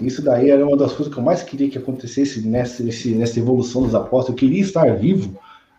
[0.00, 3.82] isso daí era uma das coisas que eu mais queria que acontecesse nessa, nessa evolução
[3.82, 4.30] dos apostas.
[4.30, 5.36] Eu queria estar vivo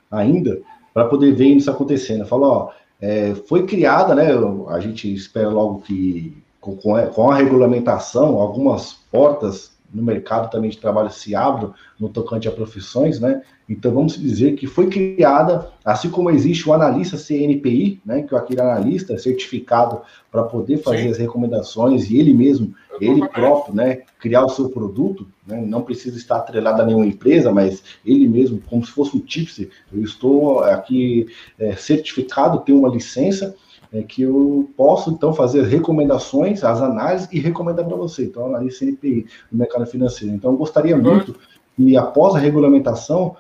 [0.09, 0.59] ainda
[0.93, 2.25] para poder ver isso acontecendo.
[2.25, 4.27] Falou, ó, é, foi criada, né?
[4.69, 10.77] A gente espera logo que com, com a regulamentação, algumas portas no mercado também de
[10.77, 13.41] trabalho se abram no tocante a profissões, né?
[13.67, 18.23] Então vamos dizer que foi criada, assim como existe o analista CNPI, né?
[18.23, 21.09] Que é aquele analista certificado para poder fazer Sim.
[21.09, 24.01] as recomendações e ele mesmo, ele próprio, né?
[24.19, 25.61] Criar o seu produto, né?
[25.65, 29.69] Não precisa estar atrelado a nenhuma empresa, mas ele mesmo, como se fosse um tipster,
[29.91, 31.27] eu estou aqui
[31.57, 33.55] é, certificado, tenho uma licença
[33.91, 38.25] é que eu posso, então, fazer recomendações, as análises e recomendar para você.
[38.25, 40.33] Então, análise CNPI no mercado financeiro.
[40.33, 41.01] Então, eu gostaria uhum.
[41.01, 41.35] muito
[41.75, 43.35] que, após a regulamentação,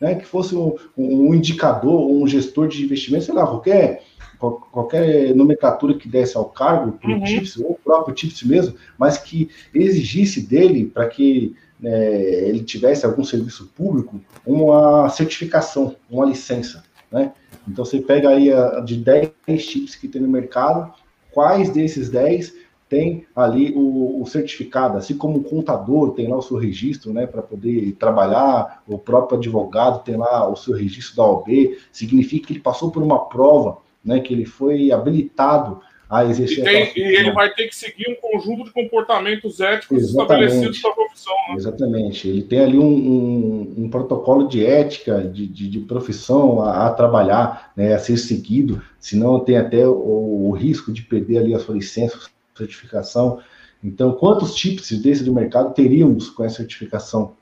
[0.00, 4.02] né, que fosse um, um indicador, um gestor de investimento, sei lá, qualquer,
[4.38, 7.24] qualquer nomenclatura que desse ao cargo, para o uhum.
[7.24, 12.14] TIPS, ou o próprio TIPS mesmo, mas que exigisse dele, para que né,
[12.48, 16.82] ele tivesse algum serviço público, uma certificação, uma licença,
[17.12, 17.32] né?
[17.66, 20.92] Então você pega aí a, de 10 chips que tem no mercado,
[21.30, 26.42] quais desses 10 tem ali o, o, certificado, assim como o contador tem lá o
[26.42, 31.24] seu registro, né, para poder trabalhar, o próprio advogado tem lá o seu registro da
[31.24, 36.58] OB, significa que ele passou por uma prova, né, que ele foi habilitado a exercer.
[36.58, 40.44] E, tem, e ele vai ter que seguir um conjunto de comportamentos éticos Exatamente.
[40.44, 41.34] estabelecidos pela profissão.
[41.48, 41.54] Né?
[41.56, 42.28] Exatamente.
[42.28, 46.90] Ele tem ali um, um, um protocolo de ética, de, de, de profissão a, a,
[46.90, 51.58] trabalhar, né, a ser seguido, senão tem até o, o risco de perder ali a
[51.58, 52.18] sua licença,
[52.54, 53.40] certificação.
[53.82, 57.34] Então, quantos chips desse do mercado teríamos com essa certificação?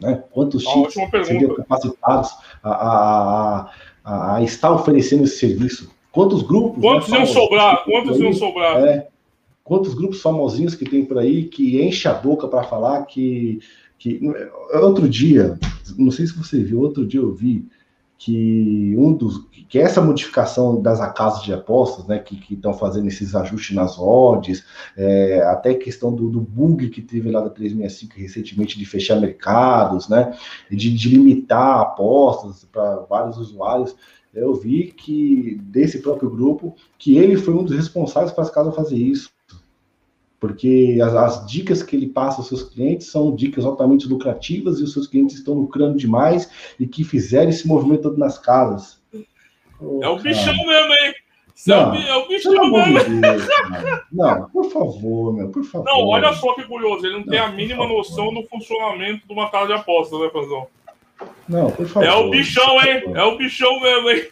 [0.00, 0.22] Né?
[0.30, 0.94] Quantos chips
[1.26, 2.30] seriam capacitados
[2.62, 3.70] a, a,
[4.04, 5.95] a, a estar oferecendo esse serviço?
[6.16, 6.80] Quantos grupos?
[6.80, 7.84] Quantos né, iam sobrar?
[7.84, 8.82] Quantos iam sobrar?
[8.82, 9.08] É,
[9.62, 13.58] quantos grupos famosinhos que tem por aí que enche a boca para falar que,
[13.98, 14.18] que.
[14.80, 15.58] Outro dia,
[15.98, 17.66] não sei se você viu, outro dia eu vi
[18.16, 23.34] que um dos que essa modificação das casas de apostas, né, que estão fazendo esses
[23.34, 24.64] ajustes nas odds,
[24.96, 30.08] é, até questão do, do, bug que teve lá da 365 recentemente de fechar mercados,
[30.08, 30.34] né,
[30.70, 33.94] de, de limitar apostas para vários usuários,
[34.36, 38.74] eu vi que desse próprio grupo que ele foi um dos responsáveis para as casas
[38.74, 39.30] fazer isso.
[40.38, 44.82] Porque as, as, dicas que ele passa aos seus clientes são dicas altamente lucrativas e
[44.82, 49.00] os seus clientes estão lucrando demais e que fizeram esse movimento todo nas casas.
[49.80, 51.14] Oh, é o bichão mesmo, hein?
[51.68, 53.20] É não, é o bichão mesmo.
[53.20, 53.48] Deus,
[54.12, 55.86] não, por favor, meu, por favor.
[55.86, 59.32] Não, olha só que curioso, ele não, não tem a mínima noção do funcionamento de
[59.32, 60.68] uma casa de apostas, né, Fazão?
[61.48, 62.08] Não, por favor.
[62.08, 63.02] É o bichão, hein?
[63.14, 64.28] É o bichão mesmo, hein?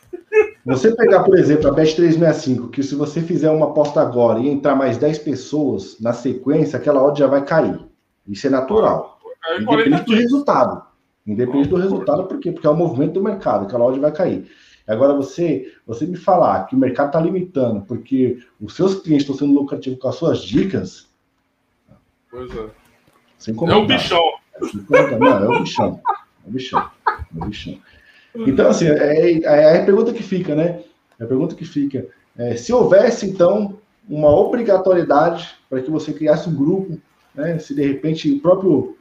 [0.66, 4.48] Você pegar, por exemplo, a Bet 365, que se você fizer uma aposta agora e
[4.48, 7.78] entrar mais 10 pessoas na sequência, aquela odd já vai cair.
[8.26, 9.18] Isso é natural.
[9.46, 10.82] É independente do resultado.
[11.26, 12.50] Independente do resultado, por quê?
[12.50, 14.50] Porque é o movimento do mercado, que a loja vai cair.
[14.86, 19.36] Agora, você, você me falar que o mercado está limitando porque os seus clientes estão
[19.36, 21.08] sendo lucrativos com as suas dicas.
[22.30, 22.66] Pois é.
[23.38, 23.80] Sem comentar.
[23.80, 24.32] É o bichão.
[25.18, 26.00] Não, é o bichão.
[26.44, 26.80] É o bichão.
[26.80, 27.78] É o bichão.
[28.34, 30.82] Então, assim, é, é, é a pergunta que fica, né?
[31.18, 32.06] É a pergunta que fica.
[32.36, 36.98] É, se houvesse, então, uma obrigatoriedade para que você criasse um grupo,
[37.34, 37.58] né?
[37.58, 38.96] Se de repente o próprio,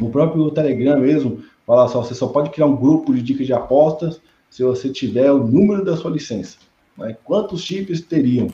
[0.00, 3.52] o próprio Telegram mesmo falar só, você só pode criar um grupo de dicas de
[3.52, 6.56] apostas se você tiver o número da sua licença.
[6.96, 7.16] Né?
[7.24, 8.48] Quantos chips teriam?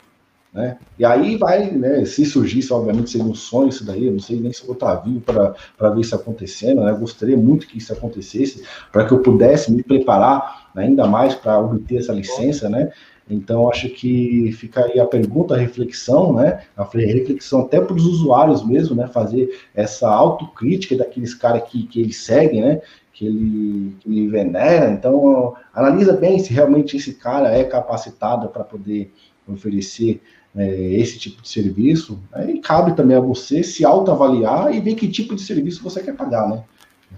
[0.55, 0.79] Né?
[0.97, 4.39] E aí vai, né, se surgisse, obviamente, seria um sonho isso daí, eu não sei
[4.39, 6.93] nem se vou estar vivo para ver isso acontecendo, né?
[6.93, 8.63] Eu gostaria muito que isso acontecesse,
[8.93, 12.93] para que eu pudesse me preparar ainda mais para obter essa licença, né?
[13.29, 16.63] Então, acho que fica aí a pergunta, a reflexão, né?
[16.77, 19.09] A reflexão até para os usuários mesmo, né?
[19.09, 22.81] Fazer essa autocrítica daqueles caras que, que eles seguem, né?
[23.13, 24.91] Que ele, que ele venera.
[24.91, 29.11] Então, analisa bem se realmente esse cara é capacitado para poder
[29.49, 30.21] oferecer
[30.57, 35.09] é, esse tipo de serviço, aí cabe também a você se autoavaliar e ver que
[35.09, 36.63] tipo de serviço você quer pagar, né?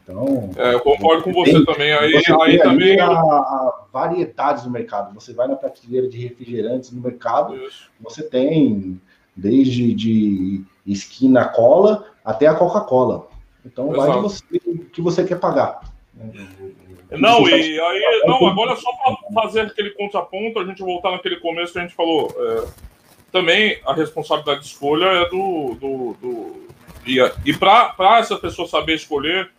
[0.03, 1.93] Então, é, eu concordo com você tem, também.
[1.93, 3.01] Aí, você aí também.
[3.01, 5.15] A, a variedades no mercado.
[5.15, 7.91] Você vai na prateleira de refrigerantes no mercado, Isso.
[8.01, 9.01] você tem
[9.35, 13.29] desde de esquina cola até a Coca-Cola.
[13.65, 14.07] Então, Exato.
[14.07, 15.81] vai de você o que você quer pagar.
[17.11, 21.73] Não, e aí, não, agora só para fazer aquele contraponto, a gente voltar naquele começo
[21.73, 22.35] que a gente falou.
[22.39, 22.96] É
[23.31, 25.77] também a responsabilidade de escolha é do.
[25.81, 26.67] do, do
[27.07, 29.51] e, e para essa pessoa saber escolher,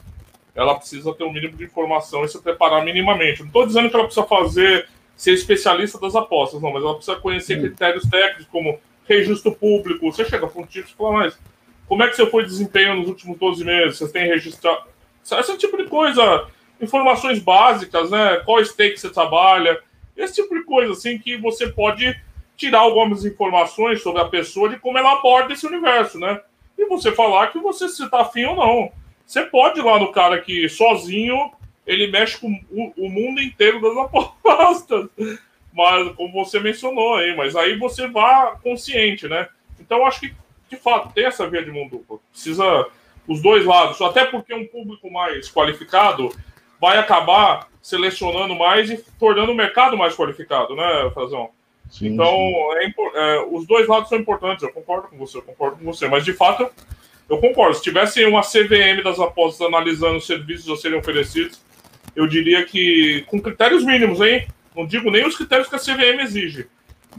[0.53, 3.39] ela precisa ter um mínimo de informação e se preparar minimamente.
[3.39, 7.17] Não estou dizendo que ela precisa fazer, ser especialista das apostas, não, mas ela precisa
[7.17, 10.11] conhecer critérios técnicos como registro público.
[10.11, 11.39] Você chega para um tipo e fala, mas
[11.87, 13.97] como é que você foi desempenho nos últimos 12 meses?
[13.97, 14.83] Você tem registrado.
[15.23, 16.47] Esse tipo de coisa,
[16.81, 18.41] informações básicas, né?
[18.43, 19.79] Qual stake você trabalha,
[20.15, 22.19] esse tipo de coisa, assim, que você pode
[22.57, 26.41] tirar algumas informações sobre a pessoa de como ela aborda esse universo, né?
[26.77, 28.91] E você falar que você se tá afim ou não.
[29.25, 31.51] Você pode ir lá no cara que sozinho
[31.85, 33.95] ele mexe com o, o mundo inteiro das
[34.43, 35.07] apostas.
[35.71, 39.47] Mas, como você mencionou aí, mas aí você vá consciente, né?
[39.79, 40.33] Então, acho que,
[40.69, 42.17] de fato, tem essa via de mão dupla.
[42.31, 42.87] Precisa
[43.27, 46.29] os dois lados, até porque um público mais qualificado
[46.79, 51.51] vai acabar selecionando mais e tornando o mercado mais qualificado, né, Frazão?
[51.89, 52.93] Sim, então, sim.
[53.15, 56.07] É, é, os dois lados são importantes, eu concordo com você, eu concordo com você.
[56.07, 56.69] Mas, de fato,
[57.29, 57.75] eu concordo.
[57.75, 61.61] Se tivesse uma CVM das apostas analisando os serviços a serem oferecidos,
[62.15, 64.47] eu diria que com critérios mínimos, hein?
[64.75, 66.67] Não digo nem os critérios que a CVM exige,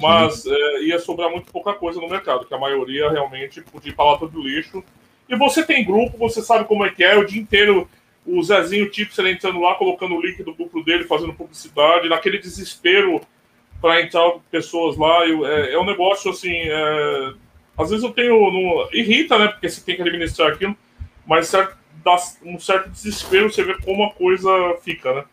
[0.00, 3.94] mas é, ia sobrar muito pouca coisa no mercado, que a maioria realmente podia ir
[3.94, 4.82] para lata do lixo.
[5.28, 7.88] E você tem grupo, você sabe como é que é, o dia inteiro
[8.24, 13.20] o Zezinho Tipser entrando lá, colocando o link do grupo dele, fazendo publicidade, naquele desespero
[13.80, 15.26] para entrar pessoas lá.
[15.26, 16.54] Eu, é, é, um negócio assim.
[16.54, 17.32] É,
[17.76, 18.34] às vezes eu tenho.
[18.34, 19.48] No, irrita, né?
[19.48, 20.76] Porque você tem que administrar aquilo,
[21.26, 24.50] mas certo, dá um certo desespero você ver como a coisa
[24.82, 25.24] fica, né?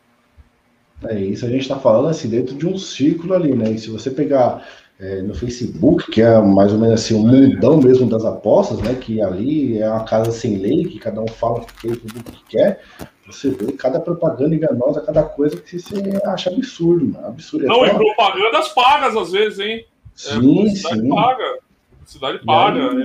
[1.07, 3.72] É isso, a gente está falando assim, dentro de um círculo ali, né?
[3.72, 4.65] E se você pegar
[4.99, 8.95] é, no Facebook, que é mais ou menos assim, um mundão mesmo das apostas, né?
[8.95, 12.19] Que ali é uma casa sem lei, que cada um fala o que quer, tudo
[12.19, 12.81] o que quer.
[13.26, 15.95] Você vê cada propaganda enganosa, cada coisa que você
[16.26, 17.27] acha absurdo, mano.
[17.27, 17.65] Absurdo.
[17.65, 19.85] É Não, é e propagandas pagas às vezes, hein?
[20.13, 21.09] Sim, é, sim.
[21.09, 21.57] paga.
[22.05, 22.89] Cidade paga.
[22.89, 23.03] Aí, né?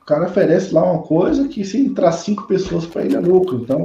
[0.00, 3.56] O cara oferece lá uma coisa que se entrar cinco pessoas para ele é lucro.
[3.56, 3.82] Então,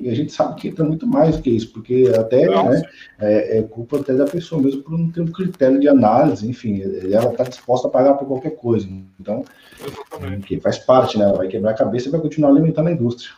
[0.00, 2.82] e a gente sabe que entra muito mais do que isso, porque até né,
[3.18, 6.80] é, é, culpa até da pessoa mesmo por não ter um critério de análise, enfim,
[7.12, 8.88] ela está disposta a pagar por qualquer coisa.
[9.18, 9.44] Então,
[10.46, 11.24] que faz parte, né?
[11.24, 13.34] Ela vai quebrar a cabeça e vai continuar alimentando a indústria.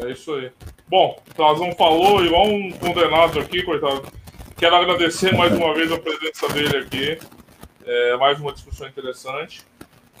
[0.00, 0.50] É isso aí.
[0.88, 4.02] Bom, o Trazão falou, igual um condenado aqui, coitado.
[4.56, 7.18] Quero agradecer mais uma vez a presença dele aqui.
[7.84, 9.64] É, mais uma discussão interessante.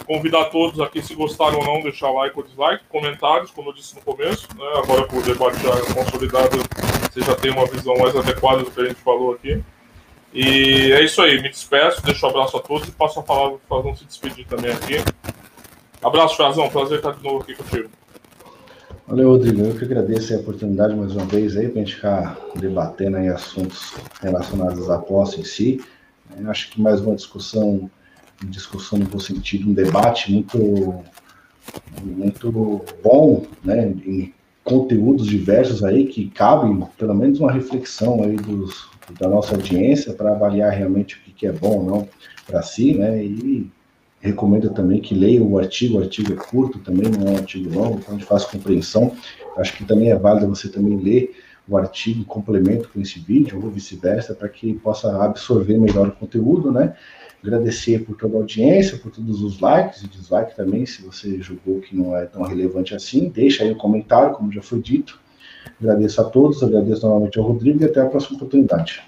[0.04, 3.94] Convidar todos aqui, se gostaram ou não, deixar like ou dislike, comentários, como eu disse
[3.94, 4.48] no começo.
[4.56, 4.64] Né?
[4.76, 6.58] Agora, com o debate já consolidado,
[7.10, 9.62] você já tem uma visão mais adequada do que a gente falou aqui.
[10.32, 13.58] E é isso aí, me despeço, deixo um abraço a todos e passo a palavra
[13.66, 14.96] para o Frazão se despedir também aqui.
[16.02, 17.88] Abraço, Frazão, prazer estar de novo aqui contigo.
[19.08, 19.62] Valeu, Rodrigo.
[19.62, 23.28] Eu que agradeço a oportunidade mais uma vez aí para a gente ficar debatendo aí
[23.28, 25.84] assuntos relacionados às apostas em si.
[26.36, 27.88] Eu acho que mais uma discussão,
[28.44, 31.02] discussão no bom sentido, um debate muito,
[32.02, 33.88] muito bom, né?
[34.04, 34.32] Em
[34.62, 38.88] conteúdos diversos aí que cabem pelo menos uma reflexão aí dos,
[39.18, 42.08] da nossa audiência para avaliar realmente o que, que é bom ou não
[42.46, 43.24] para si, né?
[43.24, 43.70] E
[44.20, 47.72] recomendo também que leiam o artigo, o artigo é curto também, não é um artigo
[47.72, 49.12] longo, então de fácil compreensão.
[49.56, 51.34] Acho que também é válido você também ler
[51.68, 56.70] o artigo complemento com esse vídeo, ou vice-versa, para que possa absorver melhor o conteúdo,
[56.70, 56.94] né?
[57.46, 61.80] Agradecer por toda a audiência, por todos os likes e dislikes também, se você julgou
[61.80, 65.20] que não é tão relevante assim, deixa aí um comentário, como já foi dito.
[65.80, 69.00] Agradeço a todos, agradeço novamente ao Rodrigo e até a próxima oportunidade.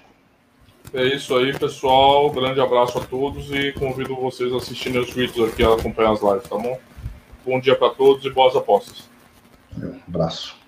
[0.93, 2.29] É isso aí, pessoal.
[2.31, 6.21] Grande abraço a todos e convido vocês a assistirem os vídeos aqui, a acompanhar as
[6.21, 6.79] lives, tá bom?
[7.45, 9.09] Bom dia para todos e boas apostas.
[9.77, 10.58] Um abraço.